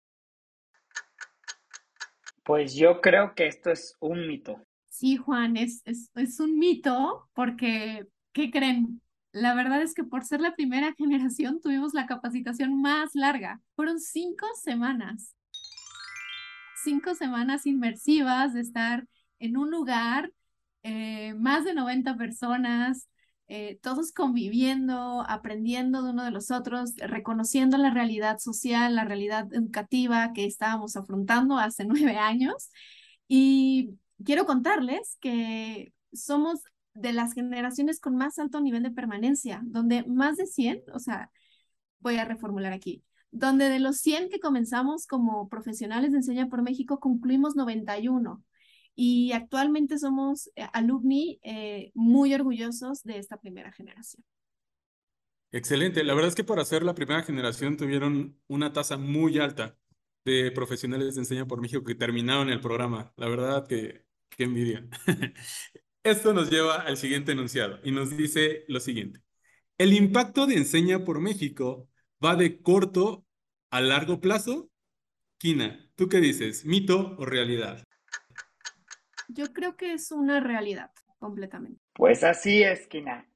Pues 2.44 2.76
yo 2.76 3.02
creo 3.02 3.34
que 3.36 3.48
esto 3.48 3.72
es 3.72 3.96
un 4.00 4.28
mito. 4.28 4.67
Sí, 4.98 5.16
Juan, 5.16 5.58
es, 5.58 5.84
es, 5.86 6.10
es 6.16 6.40
un 6.40 6.58
mito 6.58 7.30
porque, 7.34 8.08
¿qué 8.34 8.50
creen? 8.50 9.00
La 9.32 9.54
verdad 9.54 9.80
es 9.84 9.94
que 9.94 10.04
por 10.04 10.26
ser 10.26 10.42
la 10.42 10.56
primera 10.56 10.92
generación 10.98 11.62
tuvimos 11.62 11.94
la 11.94 12.08
capacitación 12.08 12.82
más 12.82 13.12
larga. 13.14 13.62
Fueron 13.76 14.00
cinco 14.00 14.48
semanas. 14.60 15.36
Cinco 16.84 17.14
semanas 17.14 17.68
inmersivas 17.68 18.56
de 18.56 18.62
estar 18.62 19.06
en 19.38 19.58
un 19.58 19.70
lugar, 19.70 20.32
eh, 20.82 21.36
más 21.36 21.64
de 21.64 21.76
90 21.76 22.18
personas, 22.18 23.08
eh, 23.48 23.78
todos 23.84 24.12
conviviendo, 24.12 25.24
aprendiendo 25.28 26.02
de 26.02 26.10
uno 26.10 26.24
de 26.24 26.32
los 26.32 26.50
otros, 26.50 26.96
reconociendo 26.98 27.78
la 27.78 27.92
realidad 27.92 28.40
social, 28.40 28.96
la 28.96 29.06
realidad 29.06 29.48
educativa 29.54 30.34
que 30.34 30.46
estábamos 30.46 30.96
afrontando 30.96 31.60
hace 31.60 31.86
nueve 31.86 32.18
años. 32.18 32.72
Y 33.28 33.92
quiero 34.24 34.46
contarles 34.46 35.18
que 35.20 35.94
somos 36.14 36.62
de 36.94 37.14
las 37.14 37.34
generaciones 37.34 38.00
con 38.00 38.16
más 38.16 38.40
alto 38.40 38.60
nivel 38.60 38.84
de 38.84 38.92
permanencia, 38.92 39.62
donde 39.64 40.04
más 40.06 40.38
de 40.38 40.48
100, 40.48 40.84
o 40.94 41.00
sea, 41.00 41.32
voy 42.00 42.16
a 42.16 42.26
reformular 42.26 42.74
aquí, 42.74 43.04
donde 43.32 43.70
de 43.70 43.80
los 43.80 43.98
100 43.98 44.30
que 44.30 44.40
comenzamos 44.40 45.06
como 45.06 45.48
profesionales 45.48 46.12
de 46.12 46.18
Enseña 46.18 46.48
por 46.48 46.64
México, 46.64 47.00
concluimos 47.00 47.56
91. 47.56 48.44
Y 49.00 49.32
actualmente 49.34 50.00
somos 50.00 50.50
eh, 50.56 50.68
alumni 50.74 51.40
eh, 51.44 51.92
muy 51.94 52.34
orgullosos 52.34 53.04
de 53.04 53.20
esta 53.20 53.38
primera 53.38 53.72
generación. 53.72 54.24
Excelente. 55.52 56.04
La 56.04 56.16
verdad 56.16 56.30
es 56.30 56.36
que 56.36 56.44
para 56.44 56.66
ser 56.66 56.82
la 56.82 56.96
primera 56.96 57.22
generación 57.22 57.78
tuvieron 57.78 58.40
una 58.48 58.74
tasa 58.74 58.98
muy 58.98 59.38
alta 59.38 59.78
de 60.26 60.52
profesionales 60.52 61.14
de 61.14 61.22
Enseña 61.22 61.46
por 61.46 61.62
México 61.62 61.84
que 61.84 61.94
terminaron 61.94 62.50
el 62.50 62.60
programa. 62.60 63.14
La 63.18 63.30
verdad 63.30 63.68
que, 63.68 64.07
que 64.30 64.44
envidia. 64.44 64.88
Esto 66.04 66.34
nos 66.34 66.50
lleva 66.50 66.82
al 66.82 66.98
siguiente 66.98 67.34
enunciado 67.34 67.80
y 67.84 67.92
nos 67.92 68.16
dice 68.16 68.64
lo 68.68 68.80
siguiente. 68.80 69.22
El 69.78 69.94
impacto 69.94 70.48
de 70.48 70.56
Enseña 70.56 71.04
por 71.04 71.20
México 71.20 71.90
va 72.24 72.36
de 72.36 72.62
corto 72.62 73.26
a 73.70 73.82
largo 73.82 74.22
plazo. 74.22 74.70
Kina, 75.38 75.92
¿tú 75.96 76.08
qué 76.08 76.20
dices? 76.20 76.66
¿Mito 76.66 77.16
o 77.18 77.26
realidad? 77.26 77.84
Yo 79.28 79.52
creo 79.54 79.76
que 79.76 79.94
es 79.94 80.12
una 80.12 80.40
realidad 80.40 80.92
completamente. 81.20 81.82
Pues 81.94 82.24
así 82.24 82.64
es, 82.64 82.88
Kina. 82.88 83.28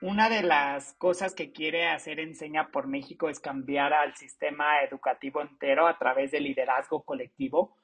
Una 0.00 0.28
de 0.28 0.42
las 0.42 0.94
cosas 0.94 1.34
que 1.34 1.52
quiere 1.52 1.86
hacer 1.86 2.20
Enseña 2.20 2.70
por 2.70 2.86
México 2.86 3.28
es 3.28 3.40
cambiar 3.40 3.92
al 3.92 4.14
sistema 4.14 4.82
educativo 4.82 5.40
entero 5.40 5.86
a 5.86 5.98
través 5.98 6.30
del 6.30 6.44
liderazgo 6.44 7.04
colectivo 7.04 7.76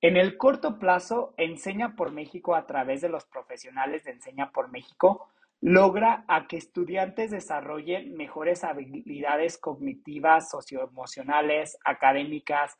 en 0.00 0.16
el 0.16 0.36
corto 0.36 0.78
plazo, 0.78 1.34
Enseña 1.36 1.96
por 1.96 2.12
México 2.12 2.54
a 2.54 2.66
través 2.66 3.00
de 3.00 3.08
los 3.08 3.24
profesionales 3.24 4.04
de 4.04 4.12
Enseña 4.12 4.50
por 4.50 4.70
México 4.70 5.28
logra 5.60 6.24
a 6.28 6.46
que 6.46 6.58
estudiantes 6.58 7.30
desarrollen 7.30 8.14
mejores 8.14 8.62
habilidades 8.62 9.58
cognitivas, 9.58 10.50
socioemocionales, 10.50 11.78
académicas, 11.84 12.78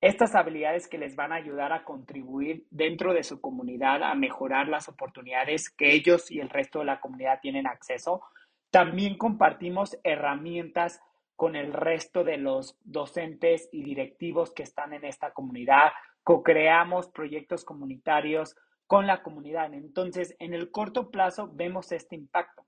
estas 0.00 0.34
habilidades 0.34 0.88
que 0.88 0.98
les 0.98 1.16
van 1.16 1.32
a 1.32 1.36
ayudar 1.36 1.72
a 1.72 1.84
contribuir 1.84 2.66
dentro 2.70 3.12
de 3.12 3.22
su 3.22 3.40
comunidad 3.40 4.02
a 4.02 4.14
mejorar 4.14 4.68
las 4.68 4.88
oportunidades 4.88 5.70
que 5.70 5.92
ellos 5.92 6.30
y 6.30 6.40
el 6.40 6.48
resto 6.48 6.78
de 6.78 6.86
la 6.86 7.00
comunidad 7.00 7.40
tienen 7.40 7.66
acceso. 7.66 8.22
También 8.70 9.18
compartimos 9.18 9.98
herramientas 10.04 11.00
con 11.36 11.56
el 11.56 11.72
resto 11.72 12.22
de 12.22 12.36
los 12.36 12.78
docentes 12.84 13.68
y 13.72 13.82
directivos 13.82 14.52
que 14.52 14.62
están 14.62 14.92
en 14.92 15.04
esta 15.04 15.32
comunidad 15.32 15.90
co-creamos 16.22 17.08
proyectos 17.08 17.64
comunitarios 17.64 18.56
con 18.86 19.06
la 19.06 19.22
comunidad. 19.22 19.72
Entonces, 19.74 20.34
en 20.38 20.54
el 20.54 20.70
corto 20.70 21.10
plazo 21.10 21.50
vemos 21.52 21.92
este 21.92 22.16
impacto, 22.16 22.66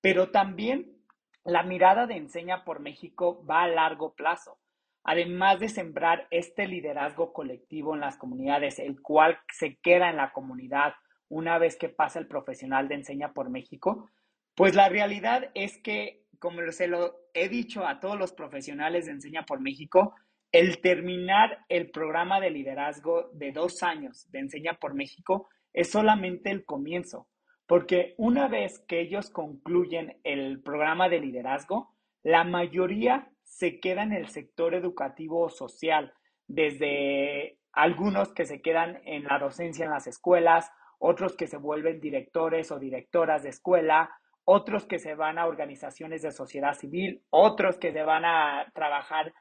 pero 0.00 0.30
también 0.30 1.02
la 1.44 1.62
mirada 1.62 2.06
de 2.06 2.16
Enseña 2.16 2.64
por 2.64 2.80
México 2.80 3.44
va 3.44 3.62
a 3.62 3.68
largo 3.68 4.14
plazo. 4.14 4.58
Además 5.04 5.58
de 5.58 5.68
sembrar 5.68 6.28
este 6.30 6.68
liderazgo 6.68 7.32
colectivo 7.32 7.94
en 7.94 8.00
las 8.00 8.16
comunidades, 8.16 8.78
el 8.78 9.00
cual 9.02 9.38
se 9.52 9.78
queda 9.78 10.10
en 10.10 10.16
la 10.16 10.32
comunidad 10.32 10.94
una 11.28 11.58
vez 11.58 11.76
que 11.76 11.88
pasa 11.88 12.18
el 12.18 12.28
profesional 12.28 12.88
de 12.88 12.96
Enseña 12.96 13.32
por 13.32 13.50
México, 13.50 14.10
pues 14.54 14.74
la 14.74 14.88
realidad 14.88 15.50
es 15.54 15.78
que, 15.78 16.26
como 16.38 16.70
se 16.70 16.86
lo 16.86 17.16
he 17.34 17.48
dicho 17.48 17.86
a 17.86 17.98
todos 17.98 18.18
los 18.18 18.32
profesionales 18.32 19.06
de 19.06 19.12
Enseña 19.12 19.44
por 19.44 19.60
México, 19.60 20.14
el 20.52 20.82
terminar 20.82 21.64
el 21.70 21.90
programa 21.90 22.38
de 22.38 22.50
liderazgo 22.50 23.30
de 23.32 23.52
dos 23.52 23.82
años 23.82 24.30
de 24.30 24.40
Enseña 24.40 24.74
por 24.74 24.94
México 24.94 25.48
es 25.72 25.90
solamente 25.90 26.50
el 26.50 26.66
comienzo, 26.66 27.26
porque 27.66 28.14
una 28.18 28.48
vez 28.48 28.78
que 28.86 29.00
ellos 29.00 29.30
concluyen 29.30 30.20
el 30.24 30.62
programa 30.62 31.08
de 31.08 31.20
liderazgo, 31.20 31.94
la 32.22 32.44
mayoría 32.44 33.30
se 33.42 33.80
queda 33.80 34.02
en 34.02 34.12
el 34.12 34.28
sector 34.28 34.74
educativo 34.74 35.40
o 35.40 35.48
social, 35.48 36.12
desde 36.46 37.58
algunos 37.72 38.34
que 38.34 38.44
se 38.44 38.60
quedan 38.60 39.00
en 39.06 39.24
la 39.24 39.38
docencia 39.38 39.86
en 39.86 39.90
las 39.90 40.06
escuelas, 40.06 40.70
otros 40.98 41.34
que 41.34 41.46
se 41.46 41.56
vuelven 41.56 42.00
directores 42.00 42.70
o 42.70 42.78
directoras 42.78 43.42
de 43.42 43.48
escuela, 43.48 44.10
otros 44.44 44.84
que 44.84 44.98
se 44.98 45.14
van 45.14 45.38
a 45.38 45.46
organizaciones 45.46 46.20
de 46.20 46.30
sociedad 46.30 46.74
civil, 46.74 47.22
otros 47.30 47.78
que 47.78 47.92
se 47.92 48.02
van 48.02 48.24
a 48.26 48.70
trabajar 48.74 49.32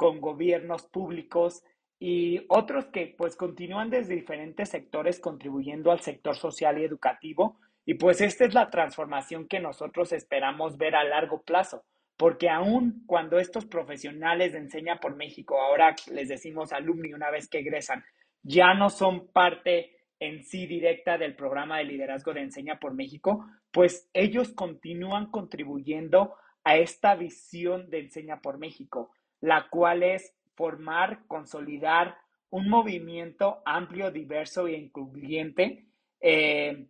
con 0.00 0.18
gobiernos 0.18 0.86
públicos 0.86 1.62
y 1.98 2.46
otros 2.48 2.86
que 2.86 3.14
pues 3.18 3.36
continúan 3.36 3.90
desde 3.90 4.14
diferentes 4.14 4.70
sectores 4.70 5.20
contribuyendo 5.20 5.92
al 5.92 6.00
sector 6.00 6.36
social 6.36 6.78
y 6.78 6.84
educativo. 6.84 7.58
Y 7.84 7.94
pues 7.94 8.22
esta 8.22 8.46
es 8.46 8.54
la 8.54 8.70
transformación 8.70 9.46
que 9.46 9.60
nosotros 9.60 10.14
esperamos 10.14 10.78
ver 10.78 10.96
a 10.96 11.04
largo 11.04 11.42
plazo, 11.42 11.84
porque 12.16 12.48
aún 12.48 13.02
cuando 13.04 13.38
estos 13.38 13.66
profesionales 13.66 14.52
de 14.52 14.60
Enseña 14.60 15.00
por 15.00 15.16
México, 15.16 15.60
ahora 15.60 15.94
les 16.10 16.30
decimos 16.30 16.72
alumni 16.72 17.12
una 17.12 17.30
vez 17.30 17.46
que 17.50 17.58
egresan, 17.58 18.02
ya 18.42 18.72
no 18.72 18.88
son 18.88 19.30
parte 19.30 19.98
en 20.18 20.44
sí 20.44 20.66
directa 20.66 21.18
del 21.18 21.36
programa 21.36 21.76
de 21.76 21.84
liderazgo 21.84 22.32
de 22.32 22.40
Enseña 22.40 22.78
por 22.78 22.94
México, 22.94 23.44
pues 23.70 24.08
ellos 24.14 24.54
continúan 24.54 25.30
contribuyendo 25.30 26.36
a 26.64 26.78
esta 26.78 27.16
visión 27.16 27.90
de 27.90 27.98
Enseña 27.98 28.40
por 28.40 28.56
México 28.56 29.10
la 29.40 29.68
cual 29.68 30.02
es 30.02 30.34
formar, 30.54 31.26
consolidar 31.26 32.18
un 32.50 32.68
movimiento 32.68 33.62
amplio, 33.64 34.10
diverso 34.10 34.66
e 34.66 34.76
incluyente 34.76 35.86
eh, 36.20 36.88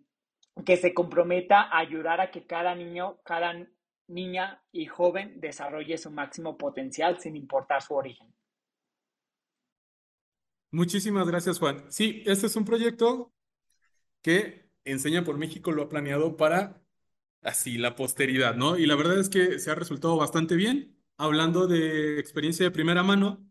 que 0.64 0.76
se 0.76 0.95
comprometa 0.95 1.62
a 1.62 1.78
ayudar 1.78 2.21
a 2.21 2.30
que 2.30 2.47
cada 2.47 2.75
niño, 2.75 3.21
cada 3.25 3.54
niña 4.09 4.62
y 4.73 4.87
joven 4.87 5.40
desarrolle 5.40 5.99
su 5.99 6.11
máximo 6.11 6.57
potencial 6.57 7.21
sin 7.21 7.37
importar 7.37 7.83
su 7.83 7.95
origen. 7.95 8.33
Muchísimas 10.73 11.26
gracias, 11.26 11.59
Juan. 11.59 11.90
Sí, 11.90 12.23
este 12.26 12.47
es 12.47 12.57
un 12.57 12.64
proyecto 12.64 13.33
que 14.23 14.71
Enseña 14.85 15.25
por 15.25 15.37
México 15.37 15.73
lo 15.73 15.83
ha 15.83 15.88
planeado 15.88 16.37
para 16.37 16.83
así 17.42 17.78
la 17.78 17.97
posteridad, 17.97 18.54
¿no? 18.54 18.78
Y 18.78 18.87
la 18.87 18.97
verdad 18.97 19.19
es 19.19 19.28
que 19.28 19.59
se 19.59 19.71
ha 19.71 19.75
resultado 19.75 20.16
bastante 20.16 20.57
bien. 20.57 20.97
Hablando 21.23 21.67
de 21.67 22.19
experiencia 22.19 22.65
de 22.65 22.71
primera 22.71 23.03
mano, 23.03 23.47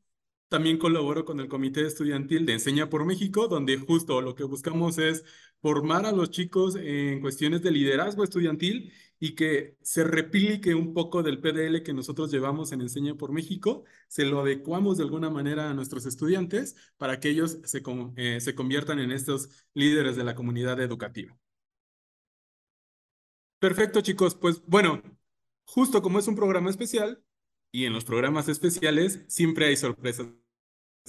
también 0.47 0.79
colaboro 0.79 1.23
con 1.23 1.39
el 1.39 1.47
Comité 1.47 1.85
Estudiantil 1.85 2.43
de 2.47 2.53
Enseña 2.53 2.89
por 2.89 3.05
México, 3.05 3.47
donde 3.47 3.77
justo 3.77 4.21
lo 4.21 4.33
que 4.33 4.43
buscamos 4.43 4.97
es 4.97 5.23
formar 5.61 6.07
a 6.07 6.11
los 6.11 6.31
chicos 6.31 6.75
en 6.75 7.21
cuestiones 7.21 7.61
de 7.61 7.69
liderazgo 7.69 8.23
estudiantil 8.23 8.91
y 9.19 9.35
que 9.35 9.77
se 9.83 10.03
replique 10.03 10.73
un 10.73 10.95
poco 10.95 11.21
del 11.21 11.41
PDL 11.41 11.83
que 11.83 11.93
nosotros 11.93 12.31
llevamos 12.31 12.71
en 12.71 12.81
Enseña 12.81 13.13
por 13.13 13.31
México, 13.31 13.83
se 14.07 14.25
lo 14.25 14.39
adecuamos 14.39 14.97
de 14.97 15.03
alguna 15.03 15.29
manera 15.29 15.69
a 15.69 15.75
nuestros 15.75 16.07
estudiantes 16.07 16.75
para 16.97 17.19
que 17.19 17.29
ellos 17.29 17.59
se, 17.65 17.83
eh, 18.15 18.41
se 18.41 18.55
conviertan 18.55 18.97
en 18.97 19.11
estos 19.11 19.47
líderes 19.75 20.15
de 20.15 20.23
la 20.23 20.33
comunidad 20.33 20.79
educativa. 20.81 21.37
Perfecto, 23.59 24.01
chicos. 24.01 24.33
Pues 24.33 24.63
bueno, 24.65 25.03
justo 25.65 26.01
como 26.01 26.17
es 26.17 26.27
un 26.27 26.35
programa 26.35 26.71
especial, 26.71 27.23
y 27.71 27.85
en 27.85 27.93
los 27.93 28.05
programas 28.05 28.47
especiales 28.47 29.23
siempre 29.27 29.67
hay 29.67 29.75
sorpresas. 29.75 30.27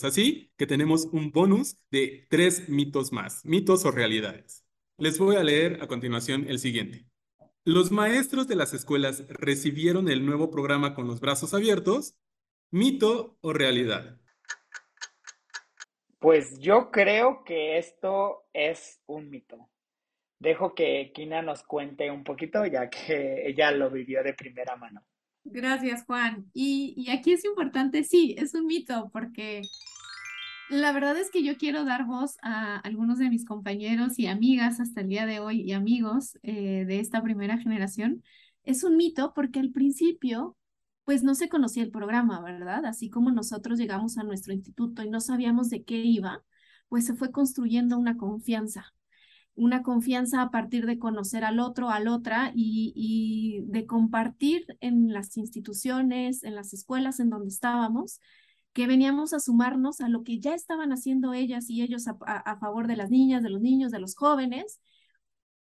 Así 0.02 0.52
que 0.56 0.66
tenemos 0.66 1.06
un 1.06 1.30
bonus 1.30 1.76
de 1.90 2.26
tres 2.30 2.68
mitos 2.68 3.12
más, 3.12 3.44
mitos 3.44 3.84
o 3.84 3.90
realidades. 3.90 4.64
Les 4.96 5.18
voy 5.18 5.36
a 5.36 5.42
leer 5.42 5.82
a 5.82 5.88
continuación 5.88 6.46
el 6.48 6.58
siguiente. 6.58 7.06
¿Los 7.64 7.90
maestros 7.90 8.48
de 8.48 8.56
las 8.56 8.72
escuelas 8.72 9.26
recibieron 9.28 10.08
el 10.08 10.24
nuevo 10.24 10.50
programa 10.50 10.94
con 10.94 11.06
los 11.06 11.20
brazos 11.20 11.52
abiertos? 11.52 12.16
¿Mito 12.70 13.36
o 13.42 13.52
realidad? 13.52 14.18
Pues 16.18 16.58
yo 16.58 16.90
creo 16.90 17.44
que 17.44 17.78
esto 17.78 18.44
es 18.52 19.00
un 19.06 19.30
mito. 19.30 19.70
Dejo 20.38 20.74
que 20.74 21.12
Kina 21.14 21.42
nos 21.42 21.62
cuente 21.62 22.10
un 22.10 22.24
poquito, 22.24 22.64
ya 22.64 22.88
que 22.88 23.46
ella 23.46 23.70
lo 23.70 23.90
vivió 23.90 24.22
de 24.22 24.34
primera 24.34 24.76
mano. 24.76 25.04
Gracias, 25.44 26.04
Juan. 26.04 26.46
Y, 26.52 27.08
aquí 27.10 27.32
es 27.32 27.44
importante, 27.44 28.04
sí, 28.04 28.34
es 28.38 28.54
un 28.54 28.66
mito, 28.66 29.10
porque 29.12 29.62
La 30.70 30.92
verdad 30.92 31.18
es 31.18 31.30
que 31.30 31.42
yo 31.42 31.56
quiero 31.56 31.84
dar 31.84 32.06
voz 32.06 32.36
a 32.42 32.76
algunos 32.78 33.18
de 33.18 33.28
mis 33.28 33.44
compañeros 33.44 34.18
y 34.18 34.26
amigas 34.28 34.80
hasta 34.80 35.00
el 35.00 35.08
día 35.08 35.26
de 35.26 35.40
hoy 35.40 35.62
y 35.62 35.72
amigos 35.72 36.38
eh, 36.42 36.84
de 36.86 37.00
esta 37.00 37.22
primera 37.22 37.58
generación. 37.58 38.22
Es 38.64 38.84
un 38.84 38.96
mito 38.96 39.32
porque 39.34 39.60
al 39.60 39.72
principio, 39.72 40.56
pues 41.04 41.22
no 41.24 41.34
se 41.34 41.48
conocía 41.48 41.82
el 41.82 41.90
programa, 41.90 42.40
¿verdad? 42.42 42.84
Así 42.86 43.10
como 43.10 43.32
nosotros 43.32 43.78
llegamos 43.78 44.18
a 44.18 44.22
nuestro 44.24 44.52
instituto 44.54 45.02
y 45.02 45.10
no 45.10 45.20
sabíamos 45.20 45.70
de 45.70 45.84
qué 45.84 45.96
iba, 46.04 46.44
pues 46.88 47.06
se 47.06 47.14
fue 47.14 47.32
construyendo 47.32 47.98
una 47.98 48.16
confianza 48.16 48.94
una 49.60 49.82
confianza 49.82 50.40
a 50.40 50.50
partir 50.50 50.86
de 50.86 50.98
conocer 50.98 51.44
al 51.44 51.60
otro, 51.60 51.90
al 51.90 52.08
otra 52.08 52.50
y, 52.54 53.60
de 53.66 53.86
compartir 53.86 54.64
en 54.80 55.12
las 55.12 55.36
instituciones, 55.36 56.42
en 56.44 56.54
las 56.54 56.72
escuelas 56.72 57.20
en 57.20 57.28
donde 57.28 57.48
estábamos, 57.48 58.20
que 58.72 58.86
veníamos 58.86 59.34
a 59.34 59.40
sumarnos 59.40 60.00
a 60.00 60.08
lo 60.08 60.22
que 60.24 60.40
ya 60.40 60.54
estaban 60.54 60.92
haciendo 60.92 61.34
ellas 61.34 61.68
y 61.68 61.82
ellos 61.82 62.06
a, 62.08 62.56
favor 62.58 62.86
de 62.86 62.96
las 62.96 63.10
niñas, 63.10 63.42
de 63.42 63.50
los 63.50 63.60
niños, 63.60 63.92
de 63.92 64.00
los 64.00 64.16
jóvenes. 64.16 64.80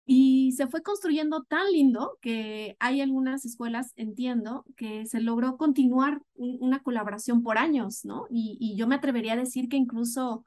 Y 0.06 0.52
se 0.52 0.68
fue 0.68 0.84
construyendo 0.84 1.44
tan 1.44 1.72
lindo 1.72 2.18
que 2.22 2.75
hay 2.80 3.00
algunas 3.00 3.46
escuelas, 3.46 3.94
entiendo, 3.96 4.66
que 4.75 5.06
se 5.06 5.22
logró 5.22 5.56
continuar 5.56 6.22
una 6.36 6.84
colaboración 6.84 7.44
por 7.44 7.58
años, 7.58 8.04
¿no? 8.04 8.28
Y, 8.30 8.75
yo 8.78 8.88
me 8.88 8.96
atrevería 8.96 9.34
a 9.34 9.38
decir 9.38 9.70
que 9.70 9.78
incluso 9.78 10.46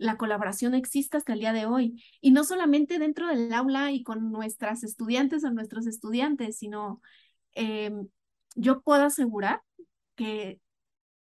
la 0.00 0.16
colaboración 0.16 0.74
existe 0.74 1.18
hasta 1.18 1.34
el 1.34 1.40
día 1.40 1.52
de 1.52 1.66
hoy. 1.66 2.02
Y 2.22 2.30
no 2.30 2.42
solamente 2.44 2.98
dentro 2.98 3.28
del 3.28 3.52
aula 3.52 3.92
y 3.92 4.02
con 4.02 4.32
nuestras 4.32 4.82
estudiantes 4.82 5.44
o 5.44 5.50
nuestros 5.50 5.86
estudiantes, 5.86 6.56
sino 6.58 7.02
em, 7.54 8.08
yo 8.56 8.80
puedo 8.80 9.04
asegurar 9.04 9.62
que, 10.14 10.58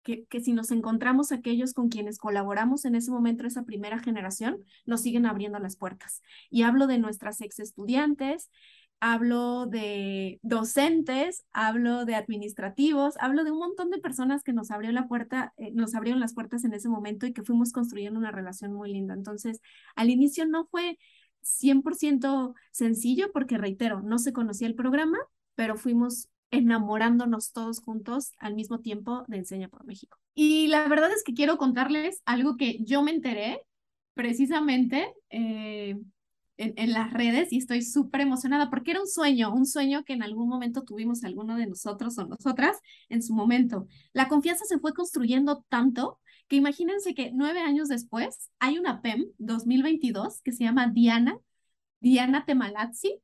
que, 0.04 0.26
que, 0.26 0.40
si 0.42 0.54
nos 0.54 0.70
encontramos 0.70 1.32
aquellos 1.32 1.74
con 1.74 1.90
quienes 1.90 2.20
colaboramos 2.20 2.86
en 2.86 2.94
ese 2.94 3.10
momento, 3.10 3.46
esa 3.48 3.64
primera 3.64 3.98
generación, 4.00 4.64
nos 4.86 5.02
siguen 5.02 5.26
abriendo 5.26 5.58
las 5.58 5.76
puertas. 5.76 6.22
Y 6.52 6.62
hablo 6.62 6.86
de 6.86 7.00
nuestras 7.00 7.42
ex 7.42 7.60
estudiantes, 7.60 8.52
hablo 9.00 9.65
de 9.65 10.39
docentes, 10.41 11.46
hablo 11.51 12.06
de 12.06 12.15
administrativos, 12.15 13.15
hablo 13.20 13.44
de 13.44 13.51
un 13.51 13.60
montón 13.60 13.89
de 13.89 14.00
personas 14.00 14.44
que 14.44 14.53
nos 14.53 14.72
abrió 14.72 14.91
la 14.91 15.08
puerta, 15.08 15.53
eh, 15.58 15.72
nos 15.72 15.96
abrieron 15.96 16.20
las 16.20 16.34
puertas 16.34 16.63
en 16.65 16.74
ese 16.74 16.89
momento 16.89 17.25
y 17.25 17.34
que 17.34 17.44
fuimos 17.44 17.72
construyendo 17.72 18.20
una 18.20 18.32
relación 18.32 18.74
muy 18.74 18.91
linda. 18.91 19.13
Entonces, 19.13 19.62
al 19.96 20.10
inicio 20.10 20.46
no 20.46 20.65
fue 20.65 20.98
100% 21.41 22.53
sencillo 22.72 23.32
porque, 23.32 23.58
reitero, 23.58 24.01
no 24.01 24.20
se 24.20 24.34
conocía 24.34 24.68
el 24.68 24.75
programa, 24.75 25.18
pero 25.56 25.77
fuimos 25.77 26.29
enamorándonos 26.51 27.51
todos 27.51 27.79
juntos 27.79 28.34
al 28.39 28.56
mismo 28.56 28.79
tiempo 28.79 29.24
de 29.27 29.38
Enseña 29.38 29.70
por 29.70 29.86
México. 29.86 30.18
Y 30.34 30.68
la 30.68 30.88
verdad 30.88 31.12
es 31.12 31.24
que 31.24 31.34
quiero 31.34 31.58
contarles 31.58 32.22
algo 32.25 32.58
que 32.58 32.79
yo 32.84 33.03
me 33.03 33.12
enteré 33.12 33.62
precisamente 34.13 35.13
eh, 35.29 35.96
en, 36.60 36.94
las 36.94 37.13
redes 37.13 37.54
y 37.54 37.58
estoy 37.58 37.82
súper 37.82 38.22
emocionada 38.22 38.70
porque 38.70 38.92
era 38.92 39.00
un 39.00 39.08
sueño, 39.08 39.54
un 39.54 39.66
sueño 39.66 40.04
que 40.04 40.13
en 40.13 40.24
algún 40.24 40.50
momento 40.50 40.84
tuvimos 40.84 41.24
alguno 41.24 41.56
de 41.56 41.68
nosotros 41.68 42.18
o 42.18 42.25
nosotras 42.25 42.78
en 43.08 43.24
su 43.24 43.34
momento. 43.34 43.88
La 44.12 44.28
confianza 44.28 44.66
se 44.66 44.78
fue 44.80 44.94
construyendo 44.94 45.66
tanto 45.70 46.20
que 46.48 46.58
imagínense 46.58 47.13
que 47.13 47.32
nueve 47.34 47.60
años 47.62 47.88
después 47.88 48.50
hay 48.60 48.78
una 48.78 49.01
PEM 49.01 49.28
2022 49.38 50.42
que 50.42 50.51
se 50.51 50.66
llama 50.66 50.88
Diana, 50.88 51.38
Diana 52.01 52.46
Temalazzi. 52.46 53.22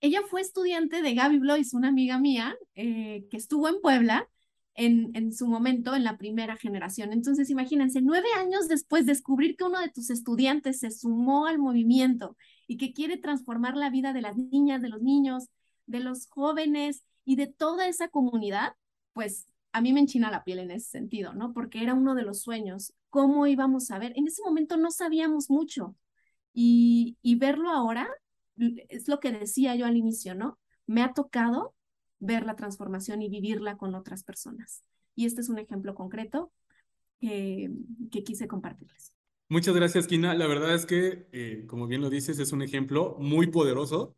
Ella 0.00 0.22
fue 0.28 0.40
estudiante 0.40 1.02
de 1.02 1.14
Gaby 1.14 1.38
Blois, 1.38 1.74
una 1.74 1.88
amiga 1.88 2.18
mía 2.18 2.56
eh, 2.74 3.26
que 3.30 3.36
estuvo 3.36 3.68
en 3.68 3.80
Puebla 3.80 4.28
en, 4.74 5.10
en, 5.14 5.32
su 5.32 5.46
momento 5.46 5.94
en 5.94 6.02
la 6.02 6.16
primera 6.16 6.56
generación. 6.56 7.12
Entonces, 7.12 7.50
imagínense, 7.50 8.00
nueve 8.00 8.26
años 8.36 8.66
después 8.66 9.06
descubrir 9.06 9.54
que 9.56 9.64
uno 9.64 9.78
de 9.78 9.90
tus 9.90 10.10
estudiantes 10.10 10.80
se 10.80 10.90
sumó 10.90 11.46
al 11.46 11.58
movimiento 11.58 12.36
y 12.66 12.76
que 12.76 12.92
quiere 12.92 13.16
transformar 13.16 13.76
la 13.76 13.90
vida 13.90 14.12
de 14.12 14.22
las 14.22 14.36
niñas, 14.36 14.82
de 14.82 14.88
los 14.88 15.02
niños, 15.02 15.48
de 15.86 16.00
los 16.00 16.26
jóvenes 16.28 17.04
y 17.24 17.36
de 17.36 17.46
toda 17.46 17.86
esa 17.88 18.08
comunidad, 18.08 18.74
pues 19.12 19.46
a 19.72 19.80
mí 19.80 19.92
me 19.92 20.00
enchina 20.00 20.30
la 20.30 20.44
piel 20.44 20.58
en 20.58 20.70
ese 20.70 20.90
sentido, 20.90 21.32
¿no? 21.32 21.52
Porque 21.52 21.82
era 21.82 21.94
uno 21.94 22.14
de 22.14 22.22
los 22.22 22.42
sueños. 22.42 22.92
¿Cómo 23.10 23.46
íbamos 23.46 23.90
a 23.90 23.98
ver? 23.98 24.12
En 24.16 24.26
ese 24.26 24.42
momento 24.42 24.76
no 24.76 24.90
sabíamos 24.90 25.50
mucho 25.50 25.96
y, 26.52 27.16
y 27.22 27.36
verlo 27.36 27.70
ahora 27.70 28.08
es 28.88 29.08
lo 29.08 29.20
que 29.20 29.32
decía 29.32 29.74
yo 29.74 29.86
al 29.86 29.96
inicio, 29.96 30.34
¿no? 30.34 30.58
Me 30.86 31.02
ha 31.02 31.12
tocado 31.12 31.74
ver 32.18 32.44
la 32.44 32.56
transformación 32.56 33.22
y 33.22 33.28
vivirla 33.28 33.76
con 33.76 33.94
otras 33.94 34.24
personas. 34.24 34.84
Y 35.14 35.26
este 35.26 35.40
es 35.40 35.48
un 35.48 35.58
ejemplo 35.58 35.94
concreto 35.94 36.52
que, 37.20 37.70
que 38.10 38.24
quise 38.24 38.46
compartirles. 38.46 39.11
Muchas 39.52 39.74
gracias, 39.74 40.06
Kina. 40.06 40.32
La 40.32 40.46
verdad 40.46 40.74
es 40.74 40.86
que, 40.86 41.28
eh, 41.30 41.64
como 41.66 41.86
bien 41.86 42.00
lo 42.00 42.08
dices, 42.08 42.38
es 42.38 42.52
un 42.52 42.62
ejemplo 42.62 43.16
muy 43.18 43.48
poderoso 43.48 44.16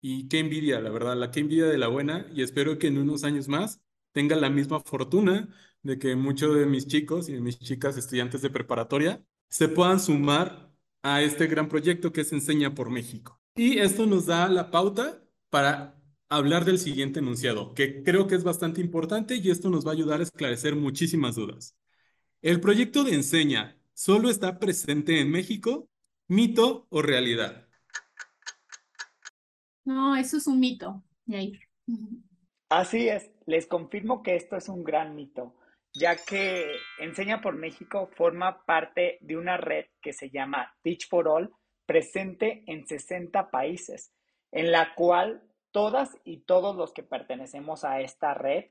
y 0.00 0.26
qué 0.26 0.40
envidia, 0.40 0.80
la 0.80 0.90
verdad, 0.90 1.16
la 1.16 1.30
qué 1.30 1.38
envidia 1.38 1.66
de 1.66 1.78
la 1.78 1.86
buena 1.86 2.26
y 2.34 2.42
espero 2.42 2.76
que 2.76 2.88
en 2.88 2.98
unos 2.98 3.22
años 3.22 3.46
más 3.46 3.80
tenga 4.10 4.34
la 4.34 4.50
misma 4.50 4.80
fortuna 4.80 5.54
de 5.84 6.00
que 6.00 6.16
muchos 6.16 6.56
de 6.56 6.66
mis 6.66 6.88
chicos 6.88 7.28
y 7.28 7.34
de 7.34 7.40
mis 7.40 7.60
chicas 7.60 7.96
estudiantes 7.96 8.42
de 8.42 8.50
preparatoria 8.50 9.24
se 9.48 9.68
puedan 9.68 10.00
sumar 10.00 10.72
a 11.04 11.22
este 11.22 11.46
gran 11.46 11.68
proyecto 11.68 12.12
que 12.12 12.22
es 12.22 12.32
Enseña 12.32 12.74
por 12.74 12.90
México. 12.90 13.40
Y 13.54 13.78
esto 13.78 14.04
nos 14.06 14.26
da 14.26 14.48
la 14.48 14.72
pauta 14.72 15.22
para 15.48 16.02
hablar 16.28 16.64
del 16.64 16.80
siguiente 16.80 17.20
enunciado, 17.20 17.72
que 17.72 18.02
creo 18.02 18.26
que 18.26 18.34
es 18.34 18.42
bastante 18.42 18.80
importante 18.80 19.36
y 19.36 19.48
esto 19.48 19.70
nos 19.70 19.86
va 19.86 19.90
a 19.92 19.94
ayudar 19.94 20.18
a 20.18 20.24
esclarecer 20.24 20.74
muchísimas 20.74 21.36
dudas. 21.36 21.76
El 22.42 22.60
proyecto 22.60 23.04
de 23.04 23.14
Enseña 23.14 23.75
solo 23.96 24.28
está 24.28 24.58
presente 24.58 25.20
en 25.20 25.30
México, 25.30 25.88
mito 26.28 26.86
o 26.90 27.00
realidad. 27.00 27.66
No, 29.84 30.14
eso 30.16 30.36
es 30.36 30.46
un 30.46 30.60
mito, 30.60 31.02
Jair. 31.26 31.58
Así 32.68 33.08
es, 33.08 33.30
les 33.46 33.66
confirmo 33.66 34.22
que 34.22 34.36
esto 34.36 34.56
es 34.56 34.68
un 34.68 34.84
gran 34.84 35.14
mito, 35.14 35.56
ya 35.94 36.16
que 36.16 36.66
Enseña 36.98 37.40
por 37.40 37.56
México 37.56 38.10
forma 38.14 38.64
parte 38.66 39.18
de 39.22 39.36
una 39.36 39.56
red 39.56 39.86
que 40.02 40.12
se 40.12 40.28
llama 40.30 40.74
Teach 40.82 41.08
for 41.08 41.28
All, 41.28 41.54
presente 41.86 42.64
en 42.66 42.86
60 42.86 43.50
países, 43.50 44.12
en 44.52 44.72
la 44.72 44.94
cual 44.94 45.42
todas 45.70 46.18
y 46.24 46.38
todos 46.38 46.76
los 46.76 46.92
que 46.92 47.02
pertenecemos 47.02 47.84
a 47.84 48.00
esta 48.00 48.34
red, 48.34 48.66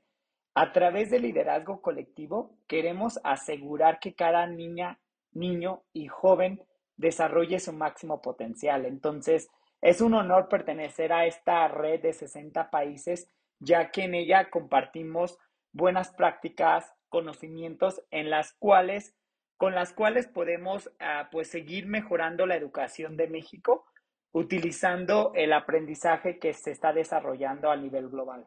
a 0.54 0.72
través 0.72 1.10
del 1.10 1.22
liderazgo 1.22 1.82
colectivo, 1.82 2.58
queremos 2.68 3.18
asegurar 3.24 3.98
que 3.98 4.14
cada 4.14 4.46
niña, 4.46 5.00
niño 5.36 5.82
y 5.92 6.08
joven 6.08 6.62
desarrolle 6.96 7.60
su 7.60 7.72
máximo 7.72 8.22
potencial. 8.22 8.86
Entonces, 8.86 9.48
es 9.82 10.00
un 10.00 10.14
honor 10.14 10.48
pertenecer 10.48 11.12
a 11.12 11.26
esta 11.26 11.68
red 11.68 12.00
de 12.00 12.12
60 12.12 12.70
países, 12.70 13.30
ya 13.58 13.90
que 13.90 14.04
en 14.04 14.14
ella 14.14 14.50
compartimos 14.50 15.38
buenas 15.72 16.10
prácticas, 16.10 16.92
conocimientos 17.08 18.02
en 18.10 18.30
las 18.30 18.52
cuales 18.54 19.14
con 19.56 19.74
las 19.74 19.92
cuales 19.92 20.26
podemos 20.26 20.90
ah, 21.00 21.28
pues 21.32 21.48
seguir 21.48 21.86
mejorando 21.86 22.46
la 22.46 22.56
educación 22.56 23.16
de 23.16 23.26
México 23.26 23.86
utilizando 24.32 25.32
el 25.34 25.52
aprendizaje 25.54 26.38
que 26.38 26.52
se 26.52 26.70
está 26.70 26.92
desarrollando 26.92 27.70
a 27.70 27.76
nivel 27.76 28.10
global. 28.10 28.46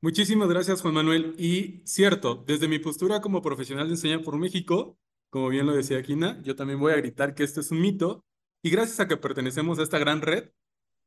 Muchísimas 0.00 0.48
gracias, 0.48 0.80
Juan 0.80 0.94
Manuel. 0.94 1.34
Y 1.38 1.82
cierto, 1.84 2.36
desde 2.46 2.68
mi 2.68 2.78
postura 2.78 3.20
como 3.20 3.42
profesional 3.42 3.88
de 3.88 3.94
enseñar 3.94 4.22
por 4.22 4.38
México, 4.38 4.96
como 5.32 5.48
bien 5.48 5.64
lo 5.64 5.72
decía 5.72 6.02
Quina, 6.02 6.38
yo 6.42 6.54
también 6.56 6.78
voy 6.78 6.92
a 6.92 6.96
gritar 6.96 7.34
que 7.34 7.42
esto 7.42 7.60
es 7.62 7.70
un 7.70 7.80
mito. 7.80 8.26
Y 8.62 8.68
gracias 8.68 9.00
a 9.00 9.08
que 9.08 9.16
pertenecemos 9.16 9.78
a 9.78 9.82
esta 9.82 9.98
gran 9.98 10.20
red, 10.20 10.50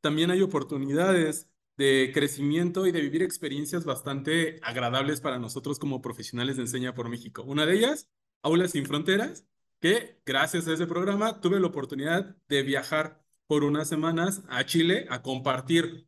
también 0.00 0.32
hay 0.32 0.42
oportunidades 0.42 1.48
de 1.76 2.10
crecimiento 2.12 2.88
y 2.88 2.92
de 2.92 3.02
vivir 3.02 3.22
experiencias 3.22 3.84
bastante 3.84 4.58
agradables 4.64 5.20
para 5.20 5.38
nosotros 5.38 5.78
como 5.78 6.02
profesionales 6.02 6.56
de 6.56 6.62
Enseña 6.62 6.92
por 6.92 7.08
México. 7.08 7.44
Una 7.44 7.66
de 7.66 7.74
ellas, 7.74 8.10
Aulas 8.42 8.72
sin 8.72 8.84
Fronteras, 8.84 9.46
que 9.80 10.20
gracias 10.26 10.66
a 10.66 10.72
ese 10.72 10.88
programa 10.88 11.40
tuve 11.40 11.60
la 11.60 11.68
oportunidad 11.68 12.36
de 12.48 12.64
viajar 12.64 13.22
por 13.46 13.62
unas 13.62 13.88
semanas 13.88 14.42
a 14.48 14.66
Chile 14.66 15.06
a 15.08 15.22
compartir 15.22 16.05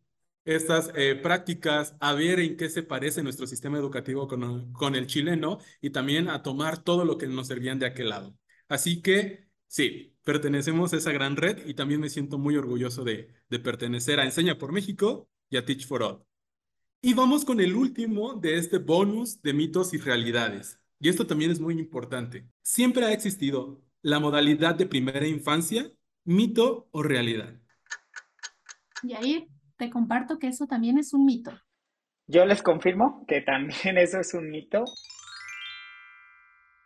estas 0.55 0.91
eh, 0.95 1.15
prácticas, 1.15 1.97
a 2.01 2.15
ver 2.15 2.41
en 2.41 2.57
qué 2.57 2.69
se 2.69 2.83
parece 2.83 3.23
nuestro 3.23 3.47
sistema 3.47 3.79
educativo 3.79 4.29
con, 4.29 4.73
con 4.73 4.95
el 4.95 5.07
chileno 5.07 5.59
y 5.81 5.91
también 5.91 6.29
a 6.29 6.43
tomar 6.43 6.83
todo 6.83 7.05
lo 7.05 7.19
que 7.19 7.27
nos 7.27 7.49
servían 7.49 7.79
de 7.79 7.87
aquel 7.87 8.09
lado. 8.11 8.37
Así 8.69 9.03
que 9.03 9.49
sí, 9.67 10.17
pertenecemos 10.25 10.93
a 10.93 10.97
esa 10.97 11.13
gran 11.13 11.37
red 11.37 11.67
y 11.67 11.75
también 11.75 12.01
me 12.01 12.11
siento 12.11 12.39
muy 12.39 12.57
orgulloso 12.57 13.05
de, 13.05 13.33
de 13.49 13.59
pertenecer 13.59 14.21
a 14.21 14.25
Enseña 14.25 14.59
por 14.59 14.73
México 14.73 15.29
y 15.51 15.57
a 15.57 15.65
Teach 15.65 15.87
for 15.87 16.03
All. 16.03 16.25
Y 17.01 17.15
vamos 17.15 17.45
con 17.45 17.61
el 17.61 17.75
último 17.75 18.35
de 18.35 18.57
este 18.57 18.79
bonus 18.79 19.41
de 19.43 19.53
mitos 19.53 19.95
y 19.95 19.99
realidades. 19.99 20.81
Y 20.99 21.09
esto 21.09 21.27
también 21.27 21.51
es 21.51 21.61
muy 21.61 21.79
importante. 21.79 22.49
Siempre 22.63 23.05
ha 23.05 23.13
existido 23.13 23.83
la 24.03 24.19
modalidad 24.19 24.75
de 24.75 24.87
primera 24.87 25.27
infancia 25.27 25.93
¿Mito 26.29 26.91
o 26.91 27.03
realidad? 27.03 27.59
Y 29.03 29.15
ahí 29.15 29.49
te 29.79 29.89
comparto 29.91 30.39
que 30.39 30.49
eso 30.49 30.67
también 30.67 30.99
es 30.99 31.15
un 31.15 31.25
mito. 31.25 31.53
Yo 32.27 32.45
les 32.45 32.63
confirmo 32.63 33.25
que 33.27 33.41
también 33.41 33.97
eso 33.99 34.21
es 34.21 34.35
un 34.35 34.51
mito. 34.51 34.85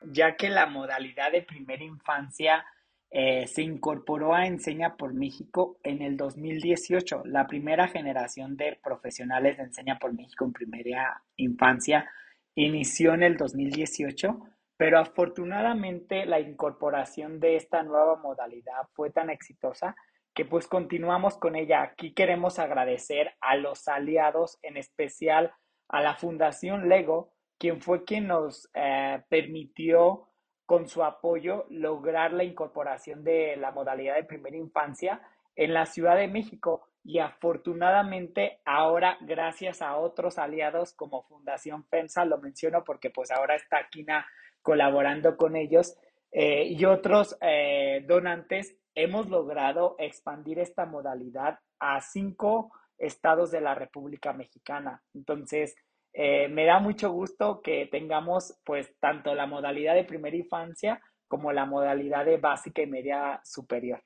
ya 0.05 0.37
que 0.37 0.48
la 0.50 0.66
modalidad 0.66 1.31
de 1.33 1.42
primera 1.42 1.83
infancia 1.85 2.64
eh, 3.11 3.46
se 3.46 3.62
incorporó 3.62 4.35
a 4.35 4.46
Enseña 4.46 4.96
por 4.96 5.14
México 5.14 5.78
en 5.83 6.02
el 6.02 6.16
2018. 6.16 7.22
La 7.26 7.46
primera 7.46 7.87
generación 7.88 8.57
de 8.57 8.81
profesionales 8.83 9.57
de 9.57 9.64
Enseña 9.64 9.98
por 9.98 10.12
México 10.12 10.44
en 10.44 10.52
primera 10.52 11.22
infancia 11.37 12.11
inició 12.55 13.14
en 13.14 13.22
el 13.22 13.37
2018, 13.37 14.40
pero 14.76 14.98
afortunadamente 14.98 16.26
la 16.26 16.40
incorporación 16.40 17.38
de 17.38 17.57
esta 17.57 17.83
nueva 17.83 18.16
modalidad 18.16 18.88
fue 18.94 19.11
tan 19.11 19.31
exitosa 19.31 19.94
que 20.35 20.45
pues 20.45 20.66
continuamos 20.66 21.37
con 21.37 21.57
ella. 21.57 21.83
Aquí 21.83 22.14
queremos 22.14 22.59
agradecer 22.59 23.35
a 23.40 23.57
los 23.57 23.88
aliados, 23.88 24.59
en 24.62 24.77
especial 24.77 25.53
a 25.88 26.01
la 26.01 26.14
Fundación 26.14 26.88
Lego, 26.88 27.33
quien 27.59 27.81
fue 27.81 28.05
quien 28.05 28.29
nos 28.29 28.68
eh, 28.75 29.23
permitió 29.29 30.29
con 30.66 30.88
su 30.88 31.05
apoyo 31.05 31.66
lograr 31.68 32.33
la 32.33 32.45
incorporación 32.45 33.25
de 33.25 33.57
la 33.57 33.73
modalidad 33.73 34.14
de 34.14 34.25
primera 34.25 34.57
infancia 34.57 35.21
en 35.55 35.75
la 35.75 35.87
Ciudad 35.87 36.16
de 36.16 36.29
México 36.29 36.88
y 37.05 37.18
afortunadamente 37.18 38.61
ahora 38.64 39.18
gracias 39.21 39.83
a 39.83 39.97
otros 39.97 40.38
aliados 40.38 40.95
como 40.95 41.25
Fundación 41.25 41.85
FEMSA, 41.85 42.25
lo 42.25 42.38
menciono 42.38 42.85
porque 42.85 43.11
pues 43.11 43.31
ahora 43.31 43.57
está 43.57 43.88
Kina 43.90 44.27
colaborando 44.62 45.37
con 45.37 45.57
ellos 45.57 45.97
eh, 46.31 46.64
y 46.64 46.85
otros 46.87 47.37
eh, 47.40 47.82
donantes, 48.07 48.77
hemos 48.95 49.29
logrado 49.29 49.97
expandir 49.99 50.59
esta 50.59 50.87
modalidad 50.87 51.59
a 51.79 52.01
cinco 52.01 52.73
estados 52.99 53.51
de 53.51 53.61
la 53.61 53.75
República 53.75 54.33
Mexicana. 54.33 55.03
Entonces, 55.15 55.75
eh, 56.12 56.49
me 56.49 56.67
da 56.67 56.79
mucho 56.79 57.11
gusto 57.11 57.61
que 57.62 57.88
tengamos 57.91 58.55
pues 58.65 58.95
tanto 59.01 59.35
la 59.35 59.47
modalidad 59.47 59.95
de 59.95 60.05
primera 60.05 60.37
infancia 60.37 61.01
como 61.27 61.53
la 61.53 61.65
modalidad 61.65 62.27
de 62.27 62.37
básica 62.37 62.83
y 62.83 62.87
media 62.87 63.41
superior. 63.45 64.03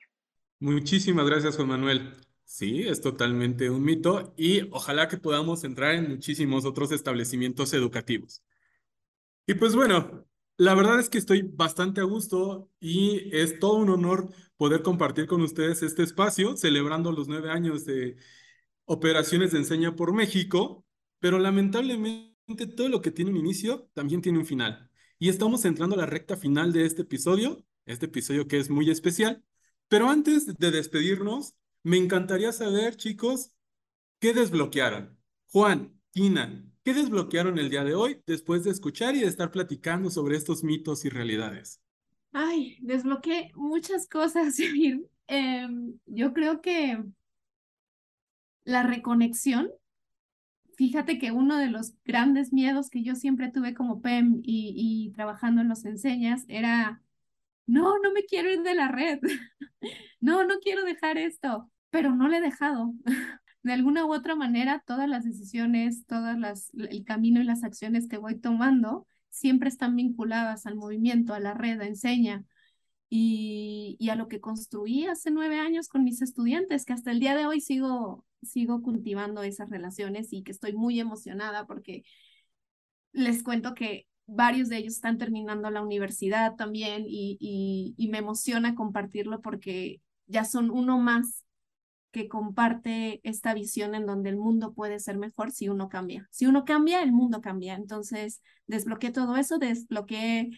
Muchísimas 0.59 1.27
gracias, 1.27 1.57
Juan 1.57 1.67
Manuel. 1.67 2.13
Sí, 2.45 2.87
es 2.87 3.01
totalmente 3.01 3.69
un 3.69 3.83
mito 3.83 4.33
y 4.37 4.69
ojalá 4.71 5.09
que 5.09 5.17
podamos 5.17 5.65
entrar 5.65 5.95
en 5.95 6.09
muchísimos 6.09 6.65
otros 6.65 6.93
establecimientos 6.93 7.73
educativos. 7.73 8.41
Y 9.45 9.55
pues 9.55 9.75
bueno, 9.75 10.25
la 10.57 10.73
verdad 10.75 10.99
es 10.99 11.09
que 11.09 11.17
estoy 11.17 11.41
bastante 11.43 12.01
a 12.01 12.05
gusto 12.05 12.69
y 12.79 13.29
es 13.35 13.59
todo 13.59 13.75
un 13.75 13.89
honor 13.89 14.29
poder 14.57 14.81
compartir 14.81 15.27
con 15.27 15.41
ustedes 15.41 15.83
este 15.83 16.03
espacio 16.03 16.57
celebrando 16.57 17.11
los 17.11 17.27
nueve 17.27 17.51
años 17.51 17.85
de 17.85 18.17
operaciones 18.85 19.51
de 19.51 19.59
enseña 19.59 19.95
por 19.95 20.13
México 20.13 20.85
pero 21.19 21.39
lamentablemente 21.39 22.67
todo 22.75 22.89
lo 22.89 23.01
que 23.01 23.11
tiene 23.11 23.31
un 23.31 23.37
inicio 23.37 23.89
también 23.93 24.21
tiene 24.21 24.39
un 24.39 24.45
final. 24.45 24.89
Y 25.19 25.29
estamos 25.29 25.65
entrando 25.65 25.95
a 25.95 25.99
la 25.99 26.05
recta 26.05 26.37
final 26.37 26.71
de 26.73 26.85
este 26.85 27.01
episodio, 27.01 27.65
este 27.85 28.05
episodio 28.05 28.47
que 28.47 28.59
es 28.59 28.69
muy 28.69 28.89
especial. 28.89 29.43
Pero 29.87 30.09
antes 30.09 30.45
de 30.57 30.71
despedirnos, 30.71 31.55
me 31.83 31.97
encantaría 31.97 32.51
saber, 32.51 32.97
chicos, 32.97 33.51
¿qué 34.19 34.33
desbloquearon? 34.33 35.17
Juan, 35.47 35.99
Tina, 36.11 36.65
¿qué 36.87 36.93
desbloquearon 36.93 37.59
el 37.59 37.69
día 37.69 37.83
de 37.83 37.95
hoy 37.95 38.21
después 38.25 38.63
de 38.63 38.71
escuchar 38.71 39.13
y 39.13 39.19
de 39.19 39.27
estar 39.27 39.51
platicando 39.51 40.09
sobre 40.09 40.37
estos 40.37 40.63
mitos 40.63 41.03
y 41.03 41.09
realidades? 41.09 41.81
Ay, 42.31 42.77
desbloqueé 42.79 43.51
muchas 43.55 44.07
cosas, 44.07 44.57
eh, 45.27 45.67
yo 46.05 46.31
creo 46.31 46.61
que 46.61 47.03
la 48.63 48.83
reconexión 48.83 49.69
fíjate 50.77 51.19
que 51.19 51.31
uno 51.31 51.57
de 51.57 51.67
los 51.67 51.93
grandes 52.05 52.53
miedos 52.53 52.89
que 52.89 53.03
yo 53.03 53.15
siempre 53.15 53.51
tuve 53.51 53.73
como 53.73 54.01
PEM 54.01 54.39
y, 54.41 55.11
trabajando 55.13 55.59
en 55.59 55.67
los 55.67 55.83
enseñas 55.83 56.45
era, 56.47 57.01
no, 57.65 57.99
no 57.99 58.13
me 58.13 58.23
quiero 58.23 58.49
ir 58.49 58.61
de 58.61 58.75
la 58.75 58.87
red, 58.87 59.19
no, 60.21 60.45
no 60.45 60.59
quiero 60.59 60.85
dejar 60.85 61.17
esto, 61.17 61.69
pero 61.89 62.15
no 62.15 62.29
le 62.29 62.37
he 62.37 62.41
dejado. 62.41 62.93
De 63.67 63.73
alguna 63.73 64.05
u 64.05 64.13
otra 64.13 64.33
manera, 64.35 64.81
todas 64.87 65.09
las 65.09 65.25
decisiones, 65.25 66.05
todas 66.05 66.39
las, 66.39 66.71
el 66.73 67.03
camino 67.03 67.41
y 67.41 67.43
las 67.43 67.65
acciones 67.65 68.07
que 68.07 68.17
voy 68.17 68.39
tomando 68.39 69.05
siempre 69.29 69.67
están 69.67 69.95
vinculadas 69.97 70.65
al 70.65 70.77
movimiento, 70.77 71.33
a 71.33 71.41
la 71.41 71.53
red, 71.53 71.81
a 71.81 71.85
enseña. 71.85 72.45
Y, 73.09 73.97
y, 73.99 74.09
a 74.09 74.15
lo 74.15 74.29
que 74.29 74.41
construí 74.41 75.05
hace 75.05 75.31
nueve 75.31 75.59
años 75.59 75.89
con 75.89 76.03
mis 76.03 76.21
estudiantes, 76.21 76.85
que 76.85 76.93
hasta 76.93 77.11
el 77.11 77.19
día 77.19 77.35
de 77.35 77.45
hoy 77.45 77.59
sigo, 77.61 78.25
sigo 78.41 78.81
cultivando 78.81 79.43
esas 79.43 79.69
relaciones 79.69 80.31
y 80.31 80.43
que 80.43 80.51
estoy 80.51 80.73
muy 80.73 80.99
emocionada 80.99 81.65
porque 81.67 82.03
les 83.11 83.43
cuento 83.43 83.73
que 83.73 84.07
varios 84.27 84.69
de 84.69 84.77
ellos 84.77 84.93
están 84.93 85.17
terminando 85.17 85.69
la 85.71 85.81
universidad 85.81 86.55
también 86.55 87.03
y, 87.05 87.37
y, 87.97 88.07
me 88.07 88.19
emociona 88.19 88.75
compartirlo 88.75 89.41
porque 89.41 90.01
ya 90.25 90.45
son 90.45 90.69
uno 90.69 90.99
más 90.99 91.43
que 92.11 92.27
comparte 92.27 93.19
esta 93.23 93.53
visión 93.53 93.95
en 93.95 94.05
donde 94.05 94.29
el 94.29 94.37
mundo 94.37 94.73
puede 94.73 94.99
ser 94.99 95.17
mejor 95.17 95.51
si 95.51 95.69
uno 95.69 95.89
cambia. 95.89 96.27
Si 96.31 96.45
uno 96.45 96.65
cambia, 96.65 97.03
el 97.03 97.11
mundo 97.11 97.41
cambia. 97.41 97.75
Entonces, 97.75 98.41
desbloqueé 98.65 99.11
todo 99.11 99.35
eso, 99.35 99.57
desbloqueé 99.57 100.51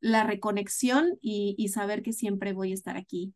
la 0.00 0.24
reconexión 0.24 1.18
y, 1.20 1.54
y 1.58 1.68
saber 1.68 2.02
que 2.02 2.12
siempre 2.12 2.52
voy 2.52 2.70
a 2.70 2.74
estar 2.74 2.96
aquí 2.96 3.34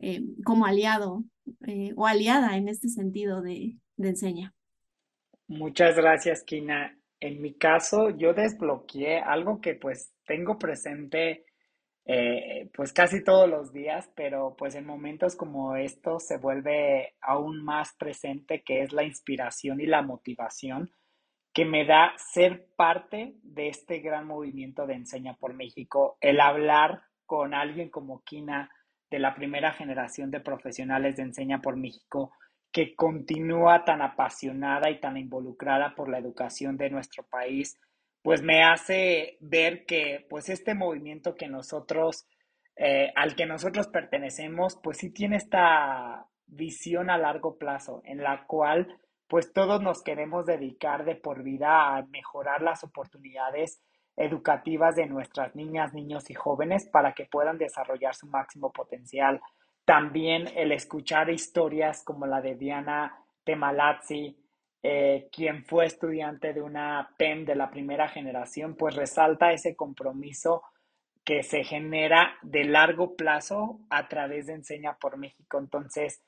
eh, 0.00 0.22
como 0.44 0.66
aliado 0.66 1.24
eh, 1.66 1.92
o 1.96 2.06
aliada 2.06 2.56
en 2.56 2.68
este 2.68 2.88
sentido 2.88 3.42
de, 3.42 3.78
de 3.96 4.08
enseña. 4.08 4.54
Muchas 5.46 5.96
gracias, 5.96 6.42
Kina. 6.44 6.96
En 7.20 7.40
mi 7.40 7.54
caso, 7.54 8.10
yo 8.10 8.32
desbloqueé 8.32 9.18
algo 9.18 9.60
que 9.60 9.74
pues 9.74 10.12
tengo 10.26 10.58
presente 10.58 11.46
eh, 12.10 12.70
pues 12.74 12.94
casi 12.94 13.22
todos 13.22 13.48
los 13.48 13.70
días, 13.70 14.10
pero 14.16 14.56
pues 14.56 14.74
en 14.74 14.86
momentos 14.86 15.36
como 15.36 15.76
estos 15.76 16.26
se 16.26 16.38
vuelve 16.38 17.14
aún 17.20 17.62
más 17.62 17.94
presente, 17.98 18.62
que 18.62 18.80
es 18.80 18.94
la 18.94 19.04
inspiración 19.04 19.78
y 19.80 19.86
la 19.86 20.00
motivación 20.00 20.90
que 21.52 21.66
me 21.66 21.84
da 21.84 22.14
ser 22.16 22.66
parte 22.76 23.34
de 23.42 23.68
este 23.68 23.98
gran 23.98 24.26
movimiento 24.26 24.86
de 24.86 24.94
Enseña 24.94 25.34
por 25.34 25.52
México, 25.52 26.16
el 26.22 26.40
hablar 26.40 27.02
con 27.26 27.52
alguien 27.52 27.90
como 27.90 28.22
Kina, 28.22 28.70
de 29.10 29.18
la 29.18 29.34
primera 29.34 29.72
generación 29.72 30.30
de 30.30 30.40
profesionales 30.40 31.16
de 31.16 31.24
Enseña 31.24 31.60
por 31.60 31.76
México 31.76 32.32
que 32.72 32.94
continúa 32.94 33.84
tan 33.84 34.02
apasionada 34.02 34.90
y 34.90 35.00
tan 35.00 35.16
involucrada 35.16 35.94
por 35.94 36.08
la 36.08 36.18
educación 36.18 36.76
de 36.76 36.90
nuestro 36.90 37.24
país, 37.24 37.78
pues 38.28 38.42
me 38.42 38.62
hace 38.62 39.38
ver 39.40 39.86
que 39.86 40.26
pues 40.28 40.50
este 40.50 40.74
movimiento 40.74 41.34
que 41.34 41.48
nosotros, 41.48 42.28
eh, 42.76 43.10
al 43.16 43.34
que 43.34 43.46
nosotros 43.46 43.88
pertenecemos, 43.88 44.78
pues 44.82 44.98
sí 44.98 45.08
tiene 45.08 45.36
esta 45.36 46.26
visión 46.46 47.08
a 47.08 47.16
largo 47.16 47.56
plazo 47.56 48.02
en 48.04 48.22
la 48.22 48.44
cual 48.46 48.98
pues 49.28 49.54
todos 49.54 49.80
nos 49.80 50.02
queremos 50.02 50.44
dedicar 50.44 51.06
de 51.06 51.14
por 51.14 51.42
vida 51.42 51.96
a 51.96 52.02
mejorar 52.02 52.60
las 52.60 52.84
oportunidades 52.84 53.80
educativas 54.14 54.94
de 54.94 55.06
nuestras 55.06 55.56
niñas, 55.56 55.94
niños 55.94 56.28
y 56.28 56.34
jóvenes 56.34 56.86
para 56.86 57.14
que 57.14 57.24
puedan 57.24 57.56
desarrollar 57.56 58.14
su 58.14 58.26
máximo 58.26 58.70
potencial. 58.72 59.40
También 59.86 60.48
el 60.54 60.72
escuchar 60.72 61.30
historias 61.30 62.04
como 62.04 62.26
la 62.26 62.42
de 62.42 62.56
Diana 62.56 63.24
Temalazzi, 63.44 64.36
eh, 64.82 65.28
quien 65.32 65.64
fue 65.64 65.86
estudiante 65.86 66.52
de 66.52 66.62
una 66.62 67.14
PEM 67.18 67.44
de 67.44 67.56
la 67.56 67.70
primera 67.70 68.08
generación, 68.08 68.76
pues 68.76 68.94
resalta 68.94 69.52
ese 69.52 69.74
compromiso 69.74 70.62
que 71.24 71.42
se 71.42 71.64
genera 71.64 72.36
de 72.42 72.64
largo 72.64 73.16
plazo 73.16 73.80
a 73.90 74.08
través 74.08 74.46
de 74.46 74.54
Enseña 74.54 74.96
por 74.98 75.18
México. 75.18 75.58
Entonces, 75.58 76.22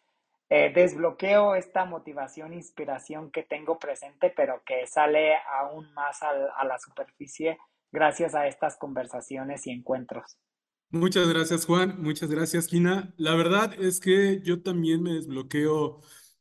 eh, 0.49 0.73
desbloqueo 0.75 1.55
esta 1.55 1.85
motivación, 1.85 2.53
inspiración 2.53 3.31
que 3.31 3.45
tengo 3.45 3.79
presente, 3.79 4.33
pero 4.35 4.63
que 4.67 4.87
sale 4.87 5.37
aún 5.59 5.93
más 5.95 6.21
a 6.23 6.65
la 6.65 6.79
superficie 6.79 7.57
gracias 7.93 8.35
a 8.35 8.47
estas 8.47 8.77
conversaciones 8.77 9.67
y 9.67 9.71
encuentros. 9.71 10.39
Muchas 10.91 11.29
gracias, 11.29 11.67
Juan. 11.67 12.03
Muchas 12.03 12.31
gracias, 12.31 12.67
Kina. 12.67 13.15
La 13.17 13.37
verdad 13.37 13.73
es 13.79 14.01
que 14.01 14.41
yo 14.43 14.61
también 14.63 15.03
me 15.03 15.13
desbloqueo 15.13 16.01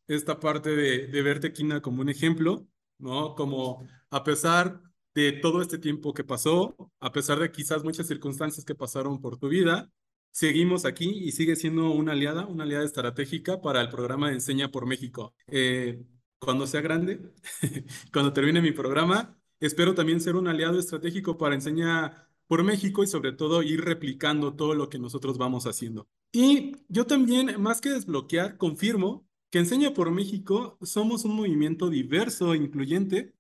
esta 0.10 0.40
parte 0.40 0.76
de, 0.76 1.08
de 1.08 1.22
verte, 1.22 1.54
Kina, 1.54 1.82
como 1.82 2.02
un 2.02 2.10
ejemplo, 2.10 2.68
¿no? 2.98 3.36
Como 3.36 3.88
a 4.10 4.24
pesar 4.24 4.82
de 5.16 5.32
todo 5.32 5.62
este 5.62 5.78
tiempo 5.78 6.14
que 6.14 6.24
pasó, 6.24 6.76
a 7.00 7.12
pesar 7.12 7.40
de 7.40 7.52
quizás 7.52 7.84
muchas 7.84 8.08
circunstancias 8.08 8.66
que 8.66 8.76
pasaron 8.76 9.22
por 9.22 9.38
tu 9.38 9.48
vida, 9.48 9.90
seguimos 10.32 10.86
aquí 10.86 11.10
y 11.10 11.32
sigue 11.32 11.56
siendo 11.56 11.92
una 11.92 12.12
aliada, 12.12 12.46
una 12.46 12.64
aliada 12.66 12.86
estratégica 12.86 13.62
para 13.62 13.82
el 13.82 13.90
programa 13.90 14.28
de 14.28 14.36
Enseña 14.36 14.70
por 14.72 14.86
México. 14.86 15.34
Eh, 15.48 16.04
cuando 16.40 16.68
sea 16.68 16.82
grande, 16.82 17.20
cuando 18.14 18.34
termine 18.34 18.62
mi 18.62 18.72
programa, 18.72 19.40
Espero 19.60 19.94
también 19.94 20.22
ser 20.22 20.36
un 20.36 20.48
aliado 20.48 20.80
estratégico 20.80 21.38
para 21.38 21.56
enseñar 21.56 22.30
por 22.48 22.64
México 22.64 23.04
y 23.04 23.08
sobre 23.08 23.34
todo 23.34 23.62
ir 23.62 23.82
replicando 23.82 24.56
todo 24.56 24.74
lo 24.74 24.90
que 24.90 25.00
nosotros 25.00 25.38
vamos 25.38 25.68
haciendo. 25.68 26.08
Y 26.32 26.78
yo 26.88 27.06
también, 27.06 27.62
más 27.62 27.82
que 27.82 27.90
desbloquear, 27.90 28.58
confirmo 28.58 29.28
que 29.50 29.60
Enseña 29.60 29.94
por 29.94 30.12
México 30.12 30.78
somos 30.82 31.26
un 31.26 31.36
movimiento 31.36 31.90
diverso 31.90 32.54
e 32.54 32.58
incluyente, 32.58 33.34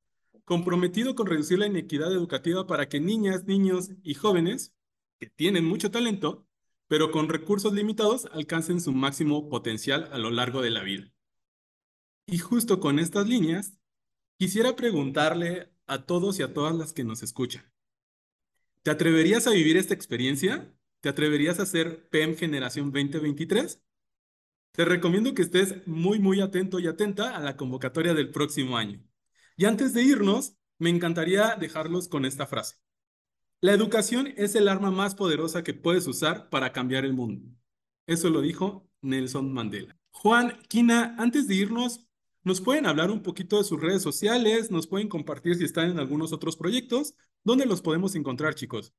comprometido 0.43 1.13
con 1.15 1.27
reducir 1.27 1.59
la 1.59 1.67
inequidad 1.67 2.11
educativa 2.11 2.65
para 2.65 2.89
que 2.89 2.99
niñas, 2.99 3.45
niños 3.45 3.91
y 4.01 4.15
jóvenes 4.15 4.73
que 5.19 5.27
tienen 5.27 5.65
mucho 5.65 5.91
talento, 5.91 6.47
pero 6.87 7.11
con 7.11 7.29
recursos 7.29 7.73
limitados 7.73 8.25
alcancen 8.31 8.81
su 8.81 8.91
máximo 8.91 9.49
potencial 9.49 10.09
a 10.11 10.17
lo 10.17 10.31
largo 10.31 10.61
de 10.61 10.71
la 10.71 10.81
vida. 10.81 11.11
Y 12.25 12.39
justo 12.39 12.79
con 12.79 12.97
estas 12.97 13.27
líneas, 13.27 13.79
quisiera 14.37 14.75
preguntarle 14.75 15.71
a 15.85 16.05
todos 16.05 16.39
y 16.39 16.43
a 16.43 16.53
todas 16.53 16.75
las 16.75 16.93
que 16.93 17.03
nos 17.03 17.21
escuchan. 17.21 17.71
¿Te 18.81 18.91
atreverías 18.91 19.45
a 19.45 19.51
vivir 19.51 19.77
esta 19.77 19.93
experiencia? 19.93 20.73
¿Te 21.01 21.09
atreverías 21.09 21.59
a 21.59 21.65
ser 21.65 22.09
PEM 22.09 22.35
Generación 22.35 22.91
2023? 22.91 23.81
Te 24.71 24.85
recomiendo 24.85 25.33
que 25.33 25.41
estés 25.41 25.85
muy, 25.87 26.19
muy 26.19 26.41
atento 26.41 26.79
y 26.79 26.87
atenta 26.87 27.35
a 27.35 27.39
la 27.39 27.57
convocatoria 27.57 28.13
del 28.13 28.31
próximo 28.31 28.77
año. 28.77 29.03
Y 29.57 29.65
antes 29.65 29.93
de 29.93 30.03
irnos, 30.03 30.55
me 30.77 30.89
encantaría 30.89 31.55
dejarlos 31.55 32.07
con 32.07 32.25
esta 32.25 32.47
frase. 32.47 32.77
La 33.61 33.73
educación 33.73 34.33
es 34.37 34.55
el 34.55 34.69
arma 34.69 34.89
más 34.89 35.15
poderosa 35.15 35.63
que 35.63 35.73
puedes 35.73 36.07
usar 36.07 36.49
para 36.49 36.71
cambiar 36.71 37.03
el 37.03 37.13
mundo. 37.13 37.45
Eso 38.07 38.29
lo 38.29 38.41
dijo 38.41 38.89
Nelson 39.01 39.51
Mandela. 39.51 39.99
Juan, 40.11 40.57
Kina, 40.69 41.15
antes 41.17 41.47
de 41.47 41.55
irnos, 41.55 42.07
¿nos 42.43 42.61
pueden 42.61 42.85
hablar 42.85 43.11
un 43.11 43.21
poquito 43.21 43.57
de 43.57 43.65
sus 43.65 43.81
redes 43.81 44.01
sociales? 44.01 44.71
¿Nos 44.71 44.87
pueden 44.87 45.09
compartir 45.09 45.55
si 45.55 45.65
están 45.65 45.91
en 45.91 45.99
algunos 45.99 46.31
otros 46.31 46.55
proyectos? 46.55 47.15
¿Dónde 47.43 47.65
los 47.65 47.81
podemos 47.81 48.15
encontrar, 48.15 48.55
chicos? 48.55 48.93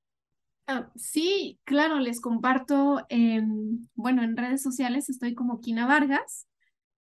Ah, 0.73 0.89
sí, 0.95 1.59
claro, 1.65 1.99
les 1.99 2.21
comparto, 2.21 3.05
bueno, 3.97 4.23
en 4.23 4.37
redes 4.37 4.63
sociales 4.63 5.09
estoy 5.09 5.35
como 5.35 5.61
Kina 5.61 5.85
Vargas, 5.85 6.47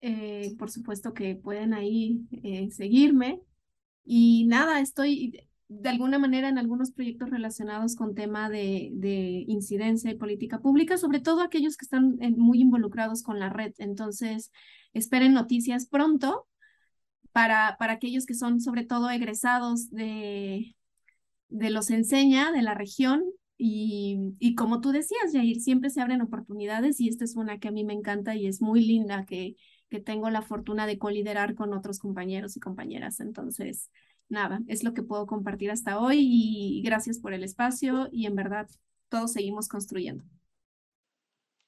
eh, 0.02 0.54
por 0.60 0.70
supuesto 0.70 1.16
que 1.16 1.36
pueden 1.36 1.74
ahí 1.74 2.28
eh, 2.44 2.70
seguirme 2.70 3.42
y 4.04 4.46
nada, 4.46 4.82
estoy 4.82 5.50
de 5.68 5.90
alguna 5.90 6.20
manera 6.20 6.48
en 6.48 6.60
algunos 6.60 6.92
proyectos 6.92 7.32
relacionados 7.32 7.96
con 7.96 8.14
tema 8.14 8.52
de, 8.52 8.92
de 8.94 9.46
incidencia 9.48 10.12
y 10.12 10.16
política 10.16 10.60
pública, 10.60 11.00
sobre 11.00 11.20
todo 11.20 11.42
aquellos 11.42 11.76
que 11.76 11.86
están 11.86 12.22
eh, 12.22 12.30
muy 12.30 12.62
involucrados 12.62 13.24
con 13.24 13.40
la 13.40 13.50
red. 13.50 13.74
Entonces, 13.80 14.52
esperen 14.94 15.34
noticias 15.34 15.88
pronto 15.88 16.46
para, 17.32 17.78
para 17.80 17.94
aquellos 17.94 18.28
que 18.28 18.36
son 18.36 18.62
sobre 18.62 18.86
todo 18.86 19.10
egresados 19.10 19.90
de, 19.90 20.76
de 21.50 21.70
los 21.72 21.90
enseña, 21.90 22.52
de 22.52 22.62
la 22.62 22.76
región. 22.76 23.24
Y, 23.58 24.34
y 24.40 24.56
como 24.56 24.82
tú 24.82 24.92
decías, 24.92 25.32
Jair, 25.32 25.62
siempre 25.62 25.90
se 25.90 26.02
abren 26.02 26.22
oportunidades 26.22 27.00
y 27.00 27.08
esta 27.08 27.24
es 27.24 27.36
una 27.36 27.60
que 27.60 27.70
a 27.70 27.72
mí 27.72 27.84
me 27.86 27.94
encanta 27.94 28.36
y 28.36 28.48
es 28.48 28.62
muy 28.62 28.86
linda 28.86 29.26
que, 29.26 29.56
que 29.90 30.00
tengo 30.00 30.30
la 30.30 30.42
fortuna 30.42 30.88
de 30.88 30.98
coliderar 30.98 31.56
con 31.56 31.74
otros 31.74 32.00
compañeros 32.00 32.58
y 32.58 32.60
compañeras. 32.60 33.20
Entonces, 33.20 33.90
nada, 34.30 34.60
es 34.68 34.84
lo 34.84 34.94
que 34.94 35.04
puedo 35.04 35.26
compartir 35.26 35.72
hasta 35.72 36.00
hoy 36.00 36.20
y 36.20 36.82
gracias 36.84 37.20
por 37.20 37.34
el 37.34 37.44
espacio 37.44 38.10
y 38.12 38.26
en 38.26 38.36
verdad 38.36 38.68
todos 39.10 39.34
seguimos 39.34 39.68
construyendo. 39.68 40.24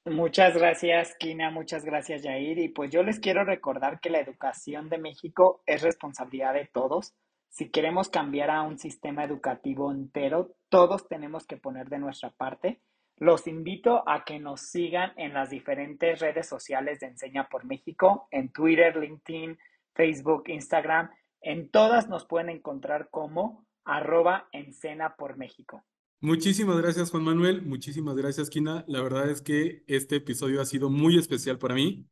Muchas 0.05 0.55
gracias, 0.55 1.15
Kina, 1.19 1.51
muchas 1.51 1.83
gracias, 1.83 2.23
Yair. 2.23 2.59
Y 2.59 2.69
pues 2.69 2.89
yo 2.91 3.03
les 3.03 3.19
quiero 3.19 3.43
recordar 3.43 3.99
que 3.99 4.09
la 4.09 4.19
educación 4.19 4.87
de 4.87 4.97
México 4.97 5.61
es 5.65 5.81
responsabilidad 5.81 6.53
de 6.53 6.65
todos. 6.65 7.13
Si 7.49 7.69
queremos 7.69 8.07
cambiar 8.07 8.49
a 8.49 8.61
un 8.61 8.77
sistema 8.77 9.25
educativo 9.25 9.91
entero, 9.91 10.55
todos 10.69 11.07
tenemos 11.07 11.45
que 11.45 11.57
poner 11.57 11.89
de 11.89 11.99
nuestra 11.99 12.31
parte. 12.31 12.81
Los 13.17 13.47
invito 13.47 14.07
a 14.07 14.23
que 14.25 14.39
nos 14.39 14.61
sigan 14.61 15.13
en 15.17 15.33
las 15.33 15.49
diferentes 15.49 16.19
redes 16.19 16.47
sociales 16.47 16.99
de 16.99 17.07
Enseña 17.07 17.49
por 17.49 17.65
México, 17.65 18.27
en 18.31 18.51
Twitter, 18.51 18.95
LinkedIn, 18.95 19.57
Facebook, 19.93 20.43
Instagram 20.47 21.09
en 21.41 21.69
todas 21.69 22.09
nos 22.09 22.25
pueden 22.25 22.49
encontrar 22.49 23.09
como 23.09 23.65
arroba 23.85 24.49
encena 24.51 25.15
por 25.15 25.37
México. 25.37 25.83
Muchísimas 26.19 26.77
gracias 26.81 27.11
Juan 27.11 27.23
Manuel, 27.23 27.61
muchísimas 27.61 28.15
gracias 28.15 28.49
Kina. 28.49 28.83
La 28.87 29.01
verdad 29.01 29.29
es 29.29 29.41
que 29.41 29.83
este 29.87 30.17
episodio 30.17 30.61
ha 30.61 30.65
sido 30.65 30.89
muy 30.89 31.17
especial 31.17 31.59
para 31.59 31.75
mí. 31.75 32.07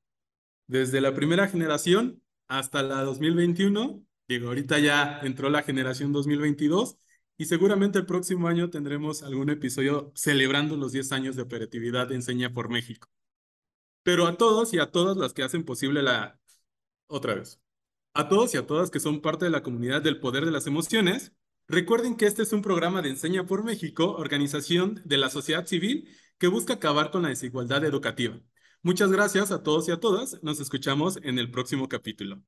Desde 0.68 1.02
la 1.02 1.14
primera 1.14 1.48
generación 1.48 2.22
hasta 2.48 2.84
la 2.84 3.02
2021, 3.02 4.04
digo, 4.28 4.48
ahorita 4.48 4.80
ya 4.80 5.20
entró 5.24 5.50
la 5.50 5.64
generación 5.64 6.14
2022 6.14 6.98
y 7.38 7.46
seguramente 7.46 8.00
el 8.00 8.06
próximo 8.06 8.48
año 8.48 8.70
tendremos 8.70 9.24
algún 9.24 9.50
episodio 9.50 10.12
celebrando 10.16 10.78
los 10.78 10.92
10 10.92 11.12
años 11.12 11.36
de 11.36 11.42
operatividad 11.42 12.08
de 12.08 12.16
Enseña 12.16 12.54
por 12.54 12.70
México. 12.70 13.10
Pero 14.04 14.28
a 14.28 14.38
todos 14.38 14.74
y 14.74 14.80
a 14.80 14.92
todas 14.92 15.18
las 15.18 15.34
que 15.34 15.44
hacen 15.44 15.64
posible 15.66 16.04
la... 16.04 16.40
Otra 17.08 17.36
vez. 17.36 17.62
A 18.14 18.30
todos 18.30 18.54
y 18.54 18.58
a 18.58 18.66
todas 18.66 18.90
que 18.92 19.00
son 19.00 19.22
parte 19.22 19.46
de 19.46 19.52
la 19.52 19.64
comunidad 19.64 20.02
del 20.02 20.20
poder 20.20 20.46
de 20.46 20.52
las 20.52 20.68
emociones, 20.68 21.34
recuerden 21.68 22.16
que 22.16 22.26
este 22.26 22.44
es 22.44 22.54
un 22.54 22.62
programa 22.62 23.02
de 23.02 23.10
Enseña 23.10 23.46
por 23.46 23.64
México, 23.64 24.12
organización 24.14 25.02
de 25.06 25.18
la 25.18 25.30
sociedad 25.30 25.66
civil 25.66 26.08
que 26.38 26.48
busca 26.48 26.76
acabar 26.76 27.12
con 27.12 27.24
la 27.24 27.30
desigualdad 27.30 27.84
educativa. 27.84 28.40
Muchas 28.82 29.12
gracias 29.12 29.52
a 29.52 29.64
todos 29.64 29.88
y 29.90 29.92
a 29.92 30.00
todas. 30.00 30.42
Nos 30.44 30.60
escuchamos 30.60 31.18
en 31.24 31.40
el 31.40 31.52
próximo 31.52 31.90
capítulo. 31.90 32.42